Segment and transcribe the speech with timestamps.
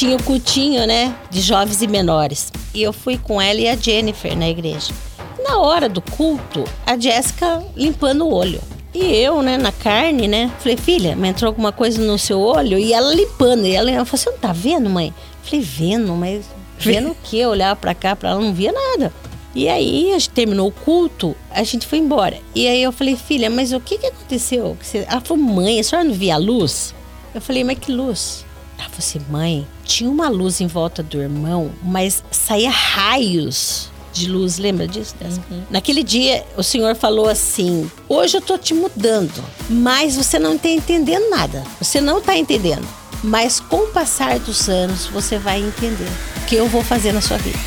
[0.00, 2.50] tinha o cultinho, né, de jovens e menores.
[2.72, 4.94] E eu fui com ela e a Jennifer na igreja.
[5.44, 8.62] Na hora do culto, a Jéssica limpando o olho.
[8.94, 10.50] E eu, né, na carne, né?
[10.58, 12.78] Falei, filha, me entrou alguma coisa no seu olho?
[12.78, 13.66] E ela limpando.
[13.66, 15.12] E ela, ela falou, você não tá vendo, mãe?
[15.42, 16.46] Falei, vendo, mas
[16.78, 17.36] vendo o quê?
[17.36, 19.12] Eu olhava pra cá, pra ela, não via nada.
[19.54, 22.38] E aí, a gente terminou o culto, a gente foi embora.
[22.54, 24.78] E aí eu falei, filha, mas o que que aconteceu?
[25.06, 26.94] Ela falou, mãe, a senhora não via a luz?
[27.34, 28.46] Eu falei, mas que luz?
[28.80, 34.26] Ela falou assim, mãe, tinha uma luz em volta do irmão, mas saía raios de
[34.26, 35.14] luz, lembra disso?
[35.22, 35.62] Uhum.
[35.68, 40.68] Naquele dia, o Senhor falou assim: Hoje eu tô te mudando, mas você não está
[40.68, 41.62] entendendo nada.
[41.78, 42.88] Você não está entendendo.
[43.22, 47.20] Mas com o passar dos anos, você vai entender o que eu vou fazer na
[47.20, 47.58] sua vida.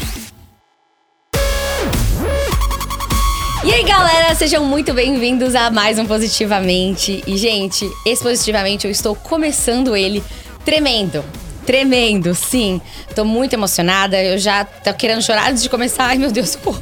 [3.63, 7.23] E aí, galera, sejam muito bem-vindos a mais um Positivamente.
[7.25, 10.21] E, gente, esse Positivamente eu estou começando ele
[10.65, 11.23] tremendo.
[11.65, 12.81] Tremendo, sim.
[13.15, 14.21] Tô muito emocionada.
[14.21, 16.05] Eu já tô querendo chorar antes de começar.
[16.05, 16.75] Ai, meu Deus, pô.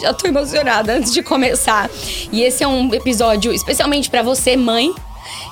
[0.00, 1.90] Já tô emocionada antes de começar.
[2.32, 4.94] E esse é um episódio especialmente para você, mãe,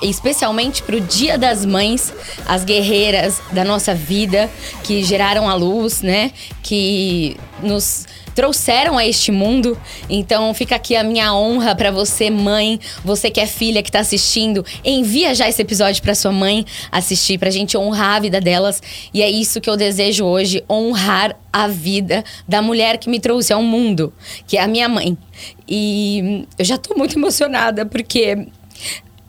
[0.03, 2.13] especialmente para o Dia das Mães,
[2.47, 4.51] as guerreiras da nossa vida
[4.85, 6.33] que geraram a luz, né?
[6.63, 8.07] Que nos
[8.39, 9.77] trouxeram a este mundo.
[10.09, 13.99] Então fica aqui a minha honra para você, mãe, você que é filha que tá
[13.99, 18.81] assistindo, envia já esse episódio para sua mãe assistir pra gente honrar a vida delas.
[19.13, 23.53] E é isso que eu desejo hoje, honrar a vida da mulher que me trouxe
[23.53, 24.13] ao mundo,
[24.47, 25.19] que é a minha mãe.
[25.67, 28.47] E eu já tô muito emocionada porque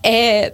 [0.04, 0.54] é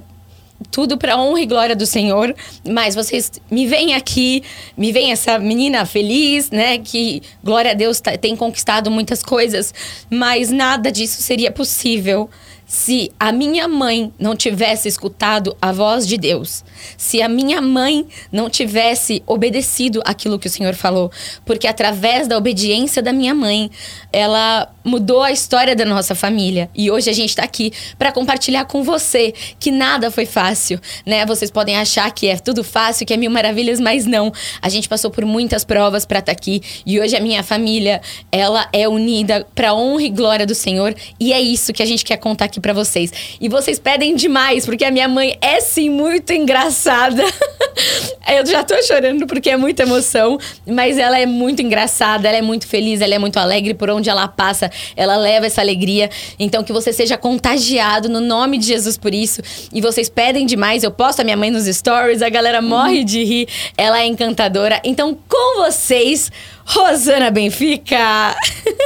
[0.71, 2.33] tudo para honra e glória do Senhor,
[2.67, 4.43] mas vocês me veem aqui,
[4.77, 9.73] me veem essa menina feliz, né, que glória a Deus tá, tem conquistado muitas coisas,
[10.09, 12.29] mas nada disso seria possível
[12.65, 16.63] se a minha mãe não tivesse escutado a voz de Deus,
[16.97, 21.11] se a minha mãe não tivesse obedecido aquilo que o Senhor falou,
[21.45, 23.69] porque através da obediência da minha mãe,
[24.11, 26.69] ela mudou a história da nossa família.
[26.75, 31.25] E hoje a gente está aqui para compartilhar com você que nada foi fácil, né?
[31.25, 34.31] Vocês podem achar que é tudo fácil, que é mil maravilhas, mas não.
[34.61, 37.99] A gente passou por muitas provas para estar tá aqui e hoje a minha família,
[38.31, 42.05] ela é unida para honra e glória do Senhor, e é isso que a gente
[42.05, 43.11] quer contar aqui para vocês.
[43.41, 47.23] E vocês pedem demais, porque a minha mãe é sim muito engraçada.
[48.27, 52.41] Eu já tô chorando porque é muita emoção, mas ela é muito engraçada, ela é
[52.41, 56.09] muito feliz, ela é muito alegre por onde ela passa ela leva essa alegria.
[56.39, 59.41] Então, que você seja contagiado no nome de Jesus por isso.
[59.73, 63.23] E vocês pedem demais, eu posto a minha mãe nos stories, a galera morre de
[63.23, 63.47] rir,
[63.77, 64.81] ela é encantadora.
[64.83, 66.31] Então, com vocês,
[66.65, 68.35] Rosana Benfica!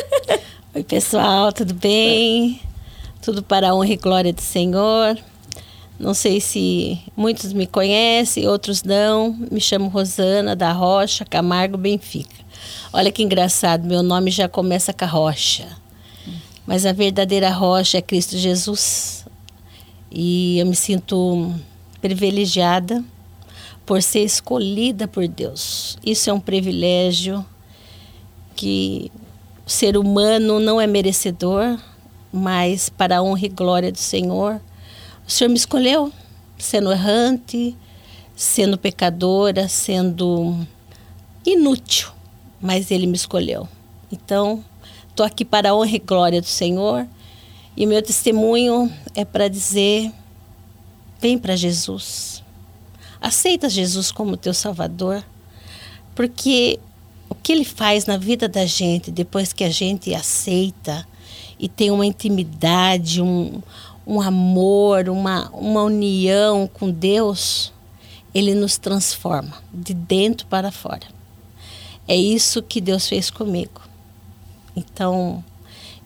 [0.76, 2.62] Oi, pessoal, tudo bem?
[3.22, 5.18] Tudo para a honra e glória do Senhor.
[6.00, 9.36] Não sei se muitos me conhecem, outros não.
[9.52, 12.36] Me chamo Rosana da Rocha Camargo Benfica.
[12.92, 15.68] Olha que engraçado, meu nome já começa com a rocha.
[16.66, 19.26] Mas a verdadeira rocha é Cristo Jesus.
[20.12, 21.54] E eu me sinto
[22.02, 23.04] privilegiada
[23.86, 25.98] por ser escolhida por Deus.
[26.06, 27.46] Isso é um privilégio
[28.56, 29.12] que
[29.66, 31.80] o ser humano não é merecedor,
[32.32, 34.60] mas para a honra e glória do Senhor,
[35.28, 36.12] o Senhor me escolheu,
[36.58, 37.76] sendo errante,
[38.36, 40.58] sendo pecadora, sendo
[41.46, 42.19] inútil
[42.62, 43.68] mas ele me escolheu.
[44.12, 44.64] Então,
[45.10, 47.08] estou aqui para a honra e glória do Senhor.
[47.76, 50.12] E meu testemunho é para dizer:
[51.20, 52.44] vem para Jesus.
[53.22, 55.24] Aceita Jesus como teu Salvador,
[56.16, 56.80] porque
[57.30, 61.06] o que ele faz na vida da gente depois que a gente aceita
[61.60, 63.62] e tem uma intimidade, um,
[64.08, 67.74] um amor, uma, uma união com Deus,
[68.34, 71.19] ele nos transforma de dentro para fora.
[72.10, 73.82] É isso que Deus fez comigo.
[74.76, 75.44] Então,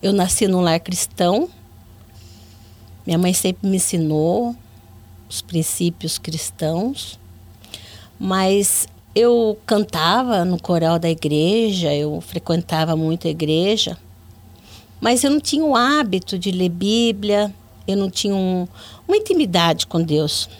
[0.02, 1.48] eu nasci num lar cristão.
[3.06, 4.54] Minha mãe sempre me ensinou
[5.26, 7.18] os princípios cristãos.
[8.20, 13.96] Mas eu cantava no coral da igreja, eu frequentava muito a igreja,
[15.00, 17.50] mas eu não tinha o hábito de ler Bíblia,
[17.88, 18.68] eu não tinha um,
[19.08, 20.50] uma intimidade com Deus.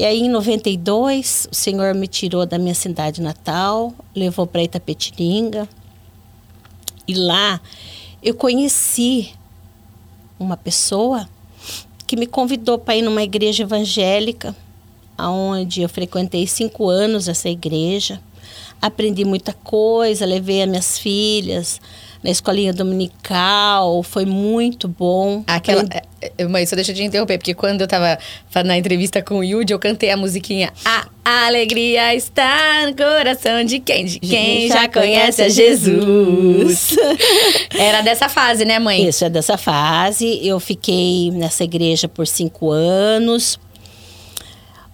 [0.00, 5.68] E aí, em 92, o Senhor me tirou da minha cidade natal, levou para Itapetininga.
[7.06, 7.60] E lá
[8.22, 9.34] eu conheci
[10.38, 11.28] uma pessoa
[12.06, 14.56] que me convidou para ir numa igreja evangélica,
[15.18, 18.22] onde eu frequentei cinco anos essa igreja.
[18.80, 21.78] Aprendi muita coisa, levei as minhas filhas
[22.22, 25.42] na escolinha dominical, foi muito bom.
[25.46, 25.84] Aquela.
[26.20, 28.18] É, mãe, só deixa eu te interromper, porque quando eu tava
[28.64, 30.70] na entrevista com o Yudi, eu cantei a musiquinha
[31.24, 34.04] A alegria está no coração de quem?
[34.04, 36.96] De quem já conhece a Jesus.
[37.78, 39.08] Era dessa fase, né, mãe?
[39.08, 40.46] Isso, é dessa fase.
[40.46, 43.58] Eu fiquei nessa igreja por cinco anos.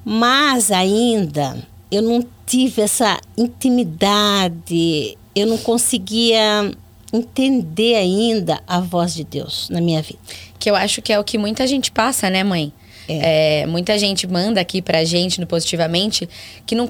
[0.05, 1.57] Mas ainda
[1.91, 6.71] eu não tive essa intimidade, eu não conseguia
[7.17, 10.19] entender ainda a voz de Deus na minha vida.
[10.59, 12.73] Que eu acho que é o que muita gente passa, né, mãe?
[13.09, 13.63] É.
[13.63, 16.29] É, muita gente manda aqui pra gente no Positivamente
[16.65, 16.89] que não.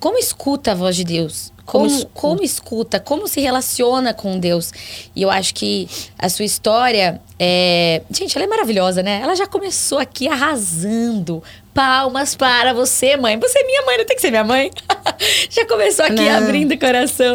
[0.00, 1.52] Como escuta a voz de Deus?
[1.64, 2.20] Como, como, escuta.
[2.20, 3.00] como escuta?
[3.00, 4.72] Como se relaciona com Deus?
[5.14, 5.88] E eu acho que
[6.18, 8.02] a sua história é.
[8.10, 9.20] Gente, ela é maravilhosa, né?
[9.22, 11.42] Ela já começou aqui arrasando.
[11.72, 13.38] Palmas para você, mãe.
[13.38, 14.70] Você é minha mãe, não tem que ser minha mãe.
[15.48, 16.36] já começou aqui não.
[16.36, 17.32] abrindo o coração.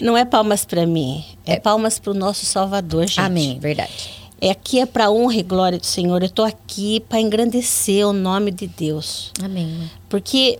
[0.00, 3.20] Não é palmas para mim, é, palmas para o nosso Salvador, gente.
[3.20, 4.22] Amém, verdade.
[4.40, 6.20] É aqui é para honra e glória do Senhor.
[6.20, 9.30] Eu estou aqui para engrandecer o nome de Deus.
[9.40, 9.88] Amém.
[10.08, 10.58] Porque,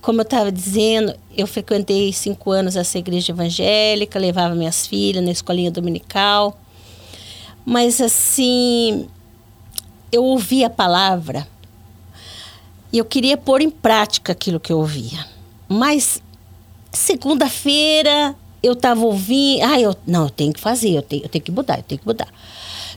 [0.00, 5.30] como eu estava dizendo, eu frequentei cinco anos essa igreja evangélica, levava minhas filhas na
[5.30, 6.58] escolinha dominical.
[7.64, 9.06] Mas assim,
[10.10, 11.46] eu ouvia a palavra
[12.92, 15.24] e eu queria pôr em prática aquilo que eu ouvia.
[15.68, 16.20] Mas
[16.90, 21.44] segunda-feira eu estava ouvindo, ah, eu não, eu tenho que fazer, eu tenho, eu tenho
[21.44, 22.28] que mudar, eu tenho que mudar.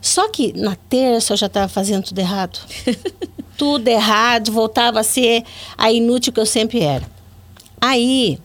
[0.01, 2.59] Só que na terça eu já estava fazendo tudo errado.
[3.57, 5.43] tudo errado, voltava a ser
[5.77, 7.05] a inútil que eu sempre era.
[7.79, 8.39] Aí,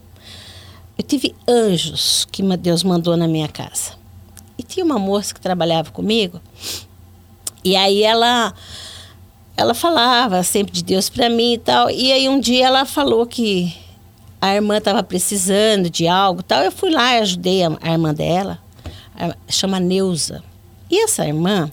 [0.99, 3.93] eu tive anjos que Deus mandou na minha casa.
[4.59, 6.41] E tinha uma moça que trabalhava comigo.
[7.65, 8.55] E aí ela
[9.57, 11.91] ela falava sempre de Deus para mim e tal.
[11.91, 13.75] E aí um dia ela falou que
[14.41, 16.63] a irmã estava precisando de algo, tal.
[16.63, 18.59] Eu fui lá e ajudei a, a irmã dela,
[19.19, 20.43] a, chama Neuza.
[20.91, 21.71] E essa irmã,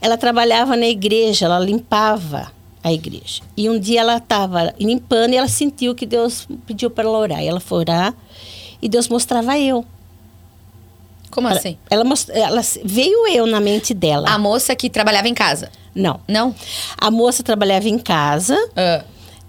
[0.00, 2.52] ela trabalhava na igreja, ela limpava
[2.82, 3.42] a igreja.
[3.56, 7.42] E um dia ela estava limpando e ela sentiu que Deus pediu para ela orar.
[7.42, 8.14] E ela foi orar
[8.82, 9.84] e Deus mostrava eu.
[11.30, 11.78] Como ela, assim?
[11.90, 12.04] Ela,
[12.34, 14.28] ela, veio eu na mente dela.
[14.28, 15.70] A moça que trabalhava em casa?
[15.94, 16.20] Não.
[16.28, 16.54] Não?
[16.98, 18.54] A moça trabalhava em casa.
[18.54, 19.04] Uh.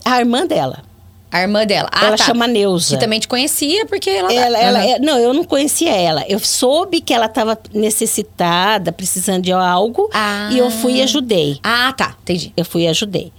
[0.06, 0.84] A irmã dela.
[1.32, 1.90] A irmã dela.
[1.92, 2.24] Ah, ela tá.
[2.24, 2.96] chama Neuza.
[2.96, 4.32] Que também te conhecia, porque ela.
[4.32, 4.98] ela, ela uhum.
[5.02, 6.24] não, eu não conhecia ela.
[6.30, 10.50] Eu soube que ela estava necessitada, precisando de algo, ah.
[10.52, 11.60] e eu fui e ajudei.
[11.64, 12.16] Ah, tá.
[12.22, 12.54] Entendi.
[12.56, 13.34] Eu fui e ajudei.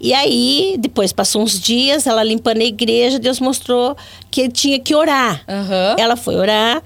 [0.00, 3.96] E aí, depois passou uns dias, ela limpando a igreja, Deus mostrou
[4.30, 5.42] que tinha que orar.
[5.48, 5.96] Uhum.
[5.98, 6.82] Ela foi orar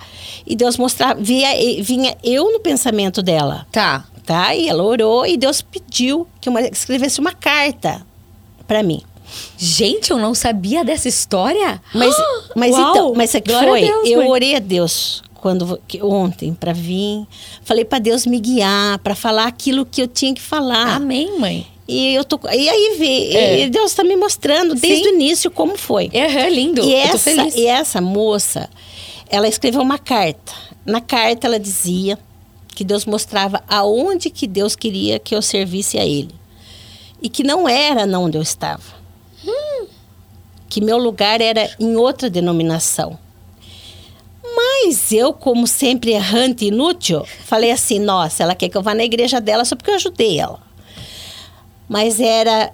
[0.47, 1.49] e Deus mostrava, via,
[1.83, 3.67] vinha eu no pensamento dela.
[3.71, 4.05] Tá.
[4.25, 4.55] Tá?
[4.55, 8.03] E ela orou e Deus pediu que eu escrevesse uma carta
[8.67, 9.03] para mim.
[9.57, 11.81] Gente, eu não sabia dessa história.
[11.95, 12.15] Mas,
[12.55, 13.81] mas Uau, então, mas é que foi.
[13.83, 14.29] Deus, eu mãe.
[14.31, 17.27] orei a Deus quando ontem para vir,
[17.65, 20.97] falei para Deus me guiar, para falar aquilo que eu tinha que falar.
[20.97, 21.67] Amém, mãe.
[21.87, 23.69] E eu tô e aí vê, é.
[23.69, 25.11] Deus está me mostrando desde Sim.
[25.11, 26.11] o início como foi.
[26.13, 26.83] É, lindo.
[26.85, 28.69] E eu essa e essa moça,
[29.29, 30.53] ela escreveu uma carta.
[30.85, 32.19] Na carta ela dizia
[32.69, 36.35] que Deus mostrava aonde que Deus queria que eu servisse a ele.
[37.23, 38.98] E que não era onde eu estava
[40.69, 43.19] que meu lugar era em outra denominação.
[44.57, 48.95] Mas eu, como sempre errante e inútil, falei assim: nossa, ela quer que eu vá
[48.95, 50.61] na igreja dela só porque eu ajudei ela.
[51.89, 52.73] Mas era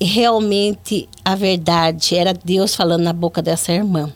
[0.00, 4.12] realmente a verdade, era Deus falando na boca dessa irmã.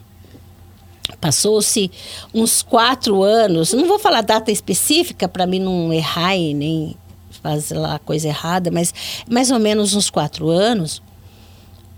[1.20, 1.90] Passou-se
[2.32, 6.96] uns quatro anos, não vou falar data específica para mim não errar e nem
[7.42, 8.94] fazer lá coisa errada, mas
[9.28, 11.02] mais ou menos uns quatro anos.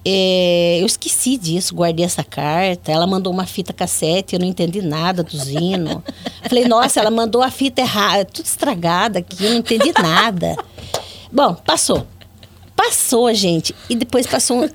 [0.09, 2.93] É, eu esqueci disso, guardei essa carta.
[2.93, 6.01] Ela mandou uma fita cassete, eu não entendi nada do Zino.
[6.49, 10.55] Falei, nossa, ela mandou a fita errada, tudo estragada aqui, eu não entendi nada.
[11.33, 12.07] Bom, passou.
[12.77, 13.75] Passou, gente.
[13.91, 14.71] E depois passou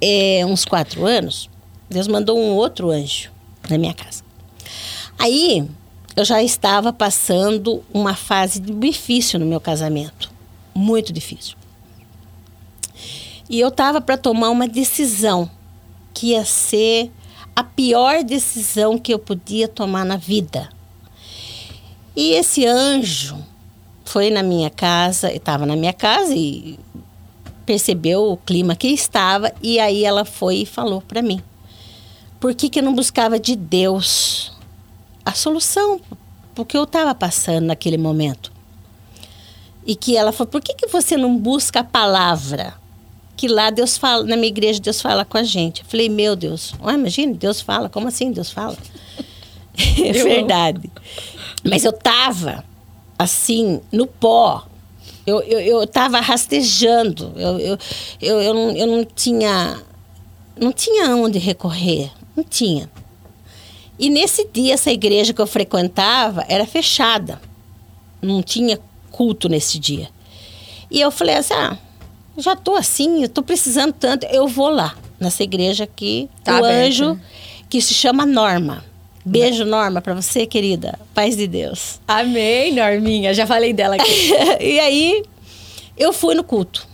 [0.00, 1.48] é, uns quatro anos,
[1.88, 3.30] Deus mandou um outro anjo
[3.70, 4.24] na minha casa.
[5.16, 5.64] Aí
[6.16, 10.28] eu já estava passando uma fase difícil no meu casamento.
[10.74, 11.61] Muito difícil.
[13.48, 15.50] E eu estava para tomar uma decisão
[16.14, 17.10] que ia ser
[17.54, 20.68] a pior decisão que eu podia tomar na vida.
[22.14, 23.38] E esse anjo
[24.04, 26.78] foi na minha casa, estava na minha casa e
[27.64, 31.40] percebeu o clima que estava e aí ela foi e falou para mim:
[32.38, 34.52] por que, que eu não buscava de Deus
[35.24, 36.00] a solução
[36.54, 38.52] porque eu estava passando naquele momento?
[39.86, 42.74] E que ela falou: por que, que você não busca a palavra?
[43.42, 45.80] Que lá Deus fala, na minha igreja Deus fala com a gente.
[45.80, 48.78] Eu falei, meu Deus, oh, imagina, Deus fala, como assim Deus fala?
[49.98, 50.88] é verdade.
[51.64, 52.64] Mas eu tava
[53.18, 54.64] assim, no pó.
[55.26, 57.32] Eu, eu, eu tava rastejando.
[57.34, 57.78] Eu, eu,
[58.20, 59.82] eu, eu, não, eu não tinha.
[60.56, 62.12] Não tinha onde recorrer.
[62.36, 62.88] Não tinha.
[63.98, 67.40] E nesse dia, essa igreja que eu frequentava era fechada.
[68.22, 68.78] Não tinha
[69.10, 70.08] culto nesse dia.
[70.88, 71.76] E eu falei assim: ah,
[72.36, 76.64] já tô assim, eu tô precisando tanto, eu vou lá, nessa igreja aqui, Tá o
[76.64, 76.86] aberta.
[76.86, 77.20] anjo,
[77.68, 78.84] que se chama Norma.
[79.24, 80.98] Beijo, Norma, para você, querida.
[81.14, 82.00] Paz de Deus.
[82.08, 83.32] Amém, Norminha.
[83.32, 84.32] Já falei dela aqui.
[84.60, 85.22] e aí,
[85.96, 86.86] eu fui no culto.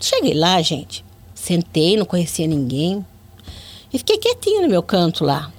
[0.00, 1.04] Cheguei lá, gente.
[1.34, 3.04] Sentei, não conhecia ninguém.
[3.92, 5.52] E fiquei quietinha no meu canto lá.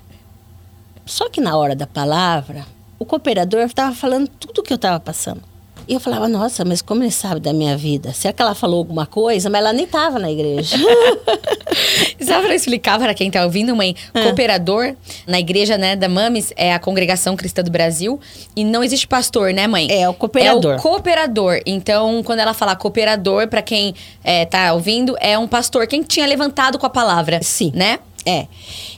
[1.05, 2.65] Só que na hora da palavra,
[2.98, 5.43] o cooperador estava falando tudo o que eu estava passando.
[5.88, 8.12] E eu falava, nossa, mas como ele sabe da minha vida?
[8.13, 9.50] Será que ela falou alguma coisa?
[9.50, 10.75] Mas ela nem estava na igreja.
[12.22, 14.24] Só pra explicar para quem tá ouvindo, mãe, É.
[14.24, 18.20] cooperador na igreja, né, da Mames é a Congregação Cristã do Brasil
[18.56, 19.88] e não existe pastor, né, mãe?
[19.89, 20.74] É, o cooperador.
[20.74, 21.62] É o cooperador.
[21.65, 26.27] Então, quando ela fala cooperador, para quem é, tá ouvindo, é um pastor, quem tinha
[26.27, 27.41] levantado com a palavra.
[27.41, 27.72] Sim.
[27.74, 28.00] Né?
[28.25, 28.48] É.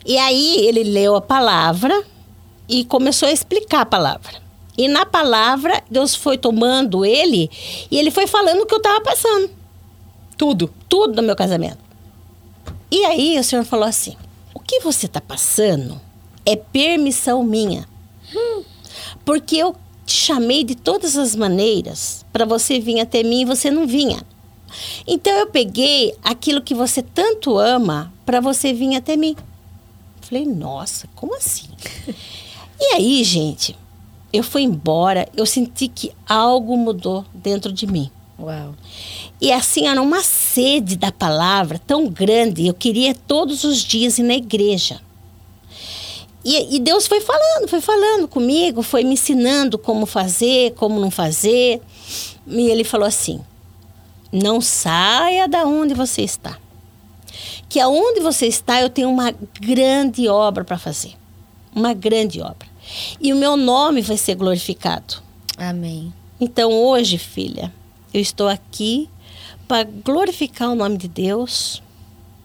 [0.04, 2.04] E aí ele leu a palavra
[2.68, 4.49] e começou a explicar a palavra.
[4.80, 7.52] E na palavra, Deus foi tomando ele
[7.92, 9.50] e ele foi falando o que eu estava passando.
[10.38, 10.74] Tudo.
[10.88, 11.80] Tudo no meu casamento.
[12.90, 14.16] E aí o Senhor falou assim:
[14.54, 16.00] o que você está passando
[16.46, 17.90] é permissão minha.
[19.26, 23.70] Porque eu te chamei de todas as maneiras para você vir até mim e você
[23.70, 24.22] não vinha.
[25.06, 29.36] Então eu peguei aquilo que você tanto ama para você vir até mim.
[30.22, 31.68] Falei, nossa, como assim?
[32.80, 33.76] e aí, gente,
[34.32, 38.10] eu fui embora, eu senti que algo mudou dentro de mim.
[38.40, 38.74] Uau.
[39.42, 44.24] E assim, era uma sede da palavra tão grande, eu queria todos os dias ir
[44.24, 45.02] na igreja.
[46.44, 51.12] E, e Deus foi falando, foi falando comigo, foi me ensinando como fazer, como não
[51.12, 51.82] fazer.
[52.48, 53.42] E Ele falou assim:
[54.32, 56.58] não saia da onde você está.
[57.68, 61.14] Que aonde você está, eu tenho uma grande obra para fazer.
[61.76, 62.69] Uma grande obra.
[63.20, 65.16] E o meu nome vai ser glorificado.
[65.58, 66.14] Amém.
[66.40, 67.74] Então hoje, filha,
[68.14, 69.10] eu estou aqui
[69.68, 71.84] para glorificar o nome de Deus,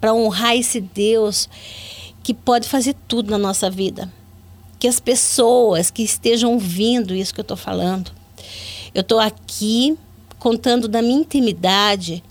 [0.01, 1.49] para honrar esse Deus
[2.23, 4.13] que pode fazer tudo na nossa vida.
[4.79, 8.11] Que as pessoas que estejam ouvindo isso que eu estou falando,
[8.95, 9.97] eu estou aqui
[10.39, 12.23] contando da minha intimidade,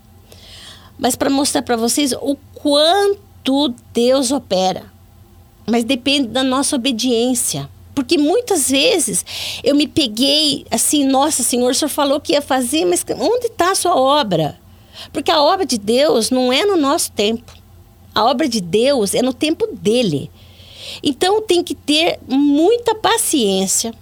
[1.00, 4.86] mas para mostrar para vocês o quanto Deus opera.
[5.65, 7.70] Mas depende da nossa obediência.
[7.93, 9.25] Porque muitas vezes
[9.63, 13.71] eu me peguei assim, nossa, Senhor, o Senhor falou que ia fazer, mas onde está
[13.71, 14.59] a sua obra?
[15.12, 17.53] Porque a obra de Deus não é no nosso tempo.
[18.13, 20.29] A obra de Deus é no tempo dele.
[21.01, 23.93] Então tem que ter muita paciência.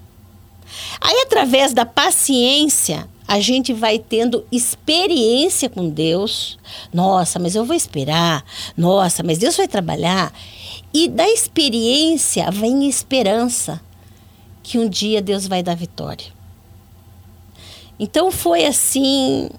[1.00, 6.58] Aí, através da paciência, a gente vai tendo experiência com Deus.
[6.94, 8.44] Nossa, mas eu vou esperar.
[8.76, 10.34] Nossa, mas Deus vai trabalhar.
[10.94, 13.82] E da experiência vem esperança
[14.62, 16.28] que um dia Deus vai dar vitória.
[18.00, 19.50] Então foi assim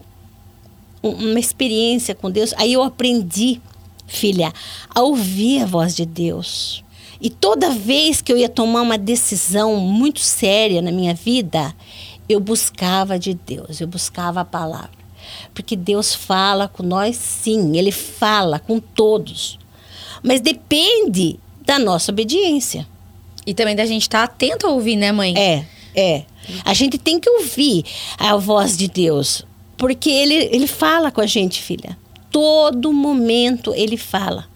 [1.03, 2.53] uma experiência com Deus.
[2.57, 3.61] Aí eu aprendi,
[4.07, 4.53] filha,
[4.95, 6.85] a ouvir a voz de Deus.
[7.21, 11.75] E toda vez que eu ia tomar uma decisão muito séria na minha vida,
[12.29, 14.91] eu buscava de Deus, eu buscava a palavra.
[15.55, 19.59] Porque Deus fala com nós, sim, Ele fala com todos.
[20.23, 22.87] Mas depende da nossa obediência.
[23.47, 25.35] E também da gente estar atento a ouvir, né, mãe?
[25.37, 25.65] É,
[25.95, 26.25] é.
[26.65, 27.85] A gente tem que ouvir
[28.19, 29.45] a voz de Deus.
[29.77, 31.99] Porque ele, ele fala com a gente, filha.
[32.31, 34.47] Todo momento ele fala.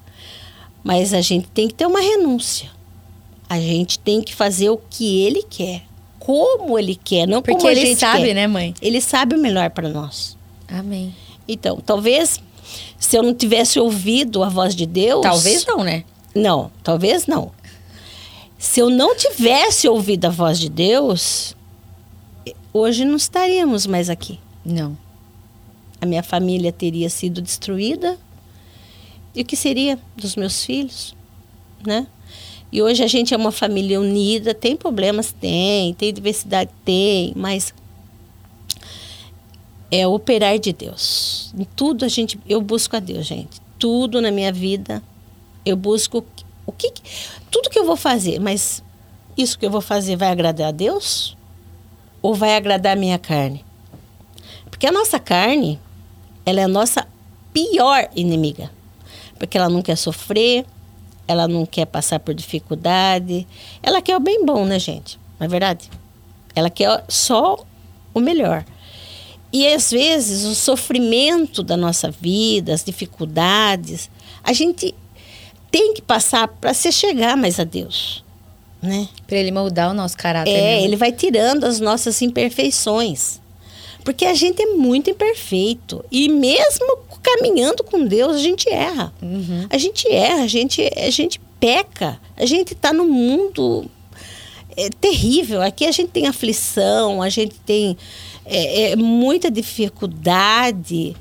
[0.85, 2.71] Mas a gente tem que ter uma renúncia.
[3.49, 5.83] A gente tem que fazer o que ele quer.
[6.19, 8.35] Como ele quer, não Porque como a ele gente sabe, quer.
[8.35, 8.75] né, mãe?
[8.81, 10.37] Ele sabe o melhor para nós.
[10.69, 11.15] Amém.
[11.49, 12.41] Então, talvez
[12.99, 15.23] se eu não tivesse ouvido a voz de Deus.
[15.23, 16.05] Talvez não, né?
[16.35, 17.53] Não, talvez não.
[18.59, 21.55] Se eu não tivesse ouvido a voz de Deus,
[22.73, 24.39] hoje não estaríamos mais aqui.
[24.65, 24.97] Não.
[26.01, 28.19] A minha família teria sido destruída.
[29.35, 31.15] E o que seria dos meus filhos,
[31.87, 32.07] né?
[32.73, 37.73] E hoje a gente é uma família unida, tem problemas, tem, tem diversidade, tem, mas
[39.91, 41.53] é operar de Deus.
[41.57, 43.61] Em tudo a gente, eu busco a Deus, gente.
[43.79, 45.03] Tudo na minha vida
[45.67, 46.25] eu busco
[46.65, 46.93] o que,
[47.51, 48.83] tudo que eu vou fazer, mas
[49.37, 51.37] isso que eu vou fazer vai agradar a Deus
[52.23, 53.65] ou vai agradar a minha carne?
[54.71, 55.81] Porque a nossa carne,
[56.45, 57.07] ela é a nossa
[57.53, 58.71] pior inimiga.
[59.39, 60.65] Porque ela não quer sofrer,
[61.27, 63.47] ela não quer passar por dificuldade,
[63.83, 65.19] ela quer o bem bom, né, gente?
[65.39, 65.91] Não é verdade?
[66.55, 67.65] Ela quer só
[68.15, 68.65] o melhor.
[69.53, 74.11] E às vezes o sofrimento da nossa vida, as dificuldades,
[74.43, 74.95] a gente
[75.71, 78.25] tem que passar para se chegar mais a Deus,
[78.83, 79.09] né?
[79.27, 80.51] Para ele moldar o nosso caráter.
[80.51, 80.85] É, né?
[80.85, 83.41] ele vai tirando as nossas imperfeições.
[84.05, 86.05] Porque a gente é muito imperfeito.
[86.13, 89.13] E mesmo caminhando com Deus, a gente erra.
[89.21, 89.67] Uhum.
[89.69, 92.21] A gente erra, a gente, a gente peca.
[92.37, 93.91] A gente está no mundo
[94.77, 95.63] é, terrível.
[95.63, 97.97] Aqui a gente tem aflição, a gente tem
[98.45, 101.17] é, é, muita dificuldade.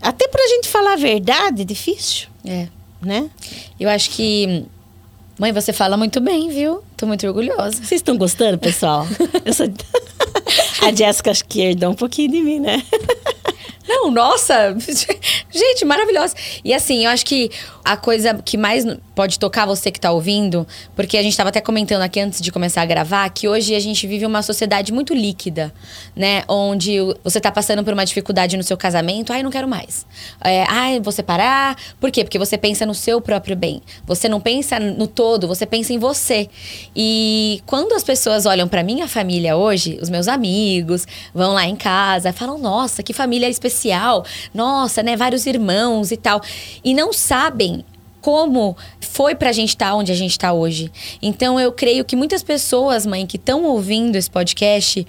[0.00, 2.68] Até para a gente falar a verdade é difícil, É.
[3.00, 3.30] né?
[3.78, 4.64] Eu acho que.
[5.38, 6.82] Mãe, você fala muito bem, viu?
[7.02, 7.78] Tô muito orgulhosa.
[7.78, 9.04] Vocês estão gostando, pessoal?
[9.44, 9.66] Eu sou...
[10.86, 12.80] a Jéssica acho que herdou um pouquinho de mim, né?
[13.88, 14.76] Não, nossa!
[15.50, 16.34] Gente, maravilhosa.
[16.64, 17.50] E assim, eu acho que
[17.84, 20.66] a coisa que mais pode tocar você que tá ouvindo,
[20.96, 23.80] porque a gente tava até comentando aqui antes de começar a gravar, que hoje a
[23.80, 25.72] gente vive uma sociedade muito líquida,
[26.16, 26.42] né?
[26.48, 30.06] Onde você tá passando por uma dificuldade no seu casamento, ai, não quero mais.
[30.42, 31.76] É, ai, vou separar.
[32.00, 32.24] Por quê?
[32.24, 33.82] Porque você pensa no seu próprio bem.
[34.06, 36.48] Você não pensa no todo, você pensa em você.
[36.94, 41.76] E quando as pessoas olham para minha família hoje, os meus amigos, vão lá em
[41.76, 45.16] casa, falam: nossa, que família especial, nossa, né?
[45.16, 46.40] Vários irmãos e tal.
[46.84, 47.84] E não sabem
[48.20, 50.90] como foi pra gente estar onde a gente tá hoje.
[51.20, 55.04] Então eu creio que muitas pessoas, mãe, que estão ouvindo esse podcast,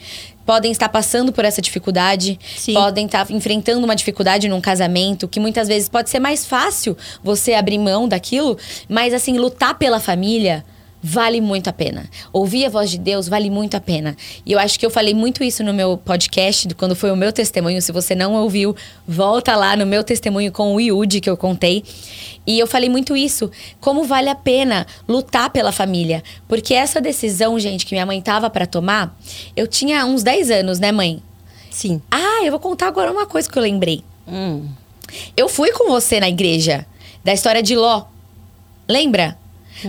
[0.46, 2.74] podem estar passando por essa dificuldade, Sim.
[2.74, 7.54] podem estar enfrentando uma dificuldade num casamento, que muitas vezes pode ser mais fácil você
[7.54, 8.58] abrir mão daquilo,
[8.90, 10.66] mas assim, lutar pela família
[11.04, 12.10] vale muito a pena.
[12.32, 14.16] Ouvir a voz de Deus vale muito a pena.
[14.46, 17.34] E eu acho que eu falei muito isso no meu podcast, quando foi o meu
[17.34, 17.82] testemunho.
[17.82, 18.74] Se você não ouviu,
[19.06, 21.84] volta lá no meu testemunho com o Yudi que eu contei.
[22.48, 26.24] E eu falei muito isso, como vale a pena lutar pela família.
[26.48, 29.18] Porque essa decisão, gente, que minha mãe tava para tomar,
[29.58, 31.22] eu tinha uns 10 anos, né, mãe?
[31.70, 32.02] Sim.
[32.10, 34.04] Ah, eu vou contar agora uma coisa que eu lembrei.
[34.28, 34.68] Hum.
[35.36, 36.86] Eu fui com você na igreja
[37.24, 38.06] da história de Ló.
[38.88, 39.38] Lembra?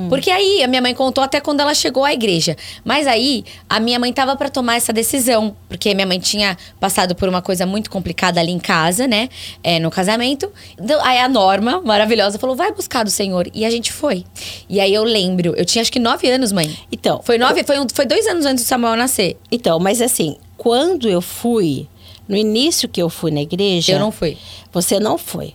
[0.08, 2.56] Porque aí a minha mãe contou até quando ela chegou à igreja.
[2.84, 7.14] Mas aí a minha mãe tava para tomar essa decisão, porque minha mãe tinha passado
[7.14, 9.28] por uma coisa muito complicada ali em casa, né?
[9.62, 10.50] É, no casamento.
[10.78, 13.48] Então, aí a Norma, maravilhosa, falou: "Vai buscar do Senhor".
[13.54, 14.24] E a gente foi.
[14.68, 16.76] E aí eu lembro, eu tinha acho que nove anos, mãe.
[16.90, 19.36] Então, Foi nove, foi, um- foi dois anos antes do Samuel nascer.
[19.50, 21.86] Então, mas assim, quando eu fui,
[22.28, 23.92] no início que eu fui na igreja.
[23.92, 24.36] Eu não fui.
[24.72, 25.54] Você não foi.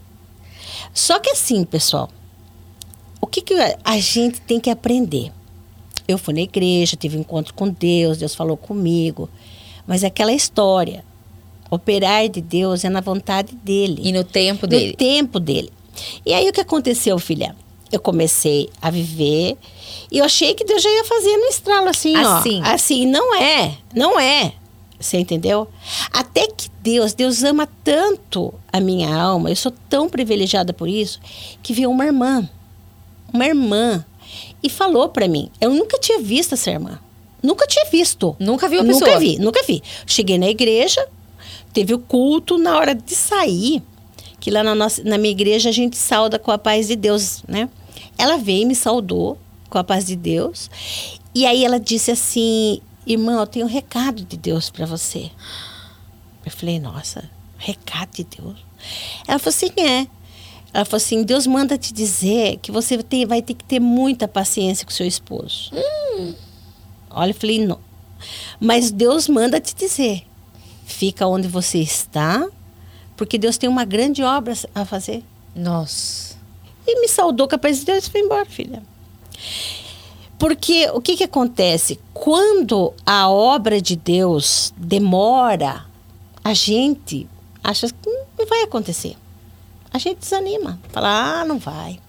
[0.94, 2.10] Só que assim, pessoal,
[3.30, 5.32] que, que a gente tem que aprender?
[6.08, 9.30] Eu fui na igreja, tive um encontro com Deus, Deus falou comigo.
[9.86, 11.04] Mas é aquela história.
[11.70, 14.02] Operar de Deus é na vontade dele.
[14.04, 14.94] E no tempo no dele.
[14.96, 15.72] tempo dele.
[16.26, 17.56] E aí o que aconteceu, filha?
[17.92, 19.58] Eu comecei a viver
[20.12, 22.62] e eu achei que Deus já ia fazer no estralo assim, Assim.
[22.62, 22.66] ó.
[22.66, 24.54] Assim, não é, não é.
[25.00, 25.68] Você entendeu?
[26.12, 31.20] Até que Deus, Deus ama tanto a minha alma, eu sou tão privilegiada por isso,
[31.64, 32.48] que veio uma irmã,
[33.34, 34.06] uma irmã,
[34.62, 35.50] e falou pra mim.
[35.60, 37.00] Eu nunca tinha visto essa irmã.
[37.42, 38.36] Nunca tinha visto.
[38.40, 39.20] Nunca viu a Nunca pessoa?
[39.20, 39.82] vi, nunca vi.
[40.06, 41.08] Cheguei na igreja,
[41.74, 43.82] teve o culto na hora de sair,
[44.40, 47.42] que lá na, nossa, na minha igreja a gente sauda com a paz de Deus,
[47.48, 47.70] né?
[48.18, 49.38] Ela veio e me saudou
[49.70, 50.70] com a paz de Deus.
[51.34, 55.30] E aí ela disse assim: "Irmã, eu tenho um recado de Deus para você".
[56.46, 58.58] Eu falei: "Nossa, recado de Deus?".
[59.28, 60.08] Ela falou assim: "É".
[60.74, 64.28] Ela falou assim: Deus manda te dizer que você tem, vai ter que ter muita
[64.28, 65.72] paciência com seu esposo.
[67.10, 67.80] Olha, eu falei: não.
[68.60, 70.24] Mas Deus manda te dizer:
[70.86, 72.48] fica onde você está,
[73.16, 75.24] porque Deus tem uma grande obra a fazer.
[75.56, 76.38] Nossa.
[76.86, 78.82] E me saudou com a paz de Deus e foi embora, filha.
[80.38, 82.00] Porque o que, que acontece?
[82.14, 85.86] Quando a obra de Deus demora,
[86.44, 87.28] a gente
[87.64, 89.18] acha que não vai acontecer.
[89.94, 90.80] A gente desanima.
[90.90, 92.00] Fala, ah, não vai.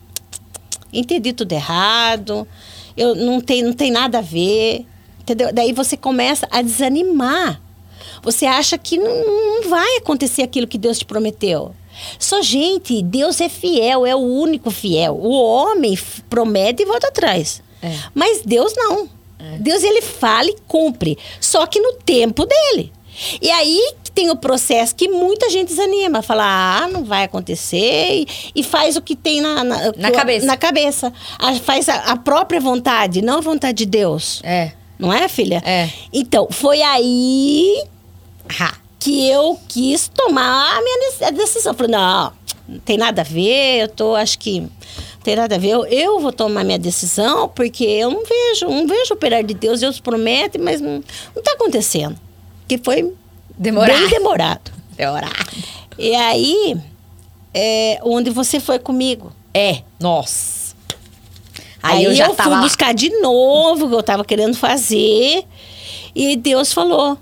[0.93, 2.47] Entendi tudo errado.
[2.97, 4.87] Eu não tem, não tem nada a ver.
[5.21, 5.53] Entendeu?
[5.53, 7.61] Daí você começa a desanimar.
[8.23, 11.75] Você acha que não, não vai acontecer aquilo que Deus te prometeu.
[12.19, 15.17] Só, gente, Deus é fiel, é o único fiel.
[15.17, 17.63] O homem promete e volta atrás.
[17.83, 17.95] É.
[18.15, 19.09] Mas Deus não.
[19.59, 21.19] Deus, ele fala e cumpre.
[21.41, 22.93] Só que no tempo dele.
[23.41, 26.21] E aí que tem o processo que muita gente desanima.
[26.21, 27.77] Fala, ah, não vai acontecer.
[28.23, 30.47] E, e faz o que tem na, na, Na cabeça.
[30.47, 31.13] Na cabeça.
[31.39, 34.41] A- faz a, a própria vontade, não a vontade de Deus.
[34.43, 34.73] É.
[34.99, 35.63] Não é, filha?
[35.65, 35.89] É.
[36.13, 37.85] Então, foi aí
[38.61, 41.73] ah, que eu quis tomar a minha decisão.
[41.73, 42.33] Falei, não,
[42.69, 44.67] não tem nada a ver, eu tô, acho que
[45.23, 45.69] tem nada a ver.
[45.69, 49.81] Eu, eu vou tomar minha decisão porque eu não vejo, não vejo operar de Deus.
[49.81, 51.03] Deus promete, mas não,
[51.35, 52.19] não tá acontecendo.
[52.69, 53.15] Que foi
[53.61, 53.99] Demorado.
[53.99, 54.73] bem demorado.
[54.97, 55.35] Demorado.
[55.99, 56.77] E aí,
[57.53, 59.33] é, onde você foi comigo.
[59.53, 60.75] É, nossa.
[61.83, 62.61] Aí, eu já fui tava lá.
[62.63, 65.45] buscar de novo o que eu tava querendo fazer.
[66.15, 67.19] E Deus falou: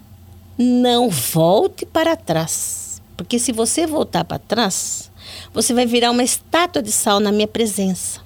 [0.56, 3.02] não volte para trás.
[3.16, 5.10] Porque se você voltar para trás,
[5.52, 8.20] você vai virar uma estátua de sal na minha presença.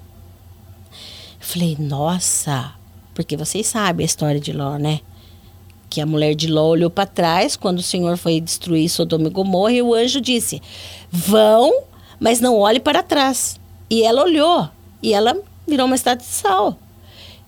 [1.41, 2.75] Eu falei, nossa,
[3.15, 5.01] porque vocês sabem a história de Ló, né?
[5.93, 9.31] Que a mulher de Ló olhou para trás quando o Senhor foi destruir Sodoma e
[9.31, 10.63] Gomorra e o anjo disse:
[11.11, 11.83] Vão,
[12.19, 13.61] mas não olhe para trás.
[13.91, 14.71] E ela olhou
[15.03, 15.37] e ela
[15.69, 16.79] virou uma estátua de sal.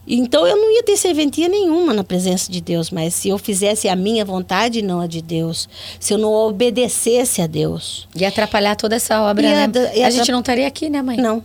[0.07, 3.89] Então eu não ia ter serventia nenhuma na presença de Deus, mas se eu fizesse
[3.89, 5.67] a minha vontade e não a de Deus,
[5.99, 9.91] se eu não obedecesse a Deus, Ia atrapalhar toda essa obra, Ia né?
[9.95, 11.17] ia a gente não estaria aqui, né, mãe?
[11.17, 11.43] não.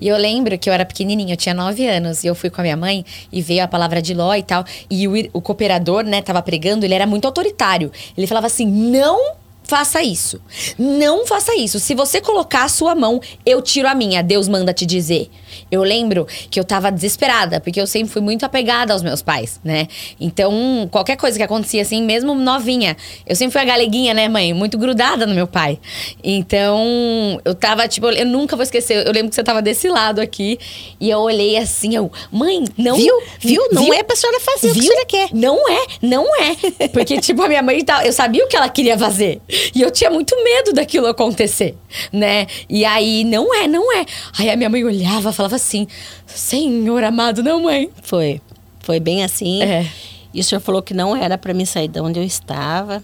[0.00, 2.60] E eu lembro que eu era pequenininha, eu tinha nove anos, e eu fui com
[2.60, 4.64] a minha mãe e veio a palavra de Ló e tal.
[4.90, 7.90] E o, o cooperador, né, tava pregando, ele era muito autoritário.
[8.16, 10.40] Ele falava assim: não faça isso.
[10.78, 11.78] Não faça isso.
[11.80, 14.22] Se você colocar a sua mão, eu tiro a minha.
[14.22, 15.28] Deus manda te dizer.
[15.70, 19.60] Eu lembro que eu tava desesperada, porque eu sempre fui muito apegada aos meus pais,
[19.64, 19.88] né?
[20.20, 24.52] Então, qualquer coisa que acontecia assim, mesmo novinha, eu sempre fui a galeguinha, né, mãe?
[24.52, 25.78] Muito grudada no meu pai.
[26.22, 29.06] Então, eu tava, tipo, eu nunca vou esquecer.
[29.06, 30.58] Eu lembro que você tava desse lado aqui,
[31.00, 32.96] e eu olhei assim, eu, mãe, não.
[32.96, 33.22] Viu?
[33.40, 33.68] Viu?
[33.72, 33.94] Não Viu?
[33.94, 34.90] é pra senhora fazer o que a Viu?
[34.90, 35.28] senhora quer.
[35.32, 36.88] Não é, não é.
[36.88, 39.40] Porque, tipo, a minha mãe, eu sabia o que ela queria fazer.
[39.74, 41.76] E eu tinha muito medo daquilo acontecer,
[42.12, 42.46] né?
[42.68, 44.04] E aí, não é, não é.
[44.38, 45.86] Aí a minha mãe olhava, falava assim:
[46.26, 47.90] Senhor amado, não, mãe.
[48.02, 48.40] Foi.
[48.80, 49.62] Foi bem assim.
[49.62, 49.86] É.
[50.32, 53.02] E o senhor falou que não era para mim sair de onde eu estava.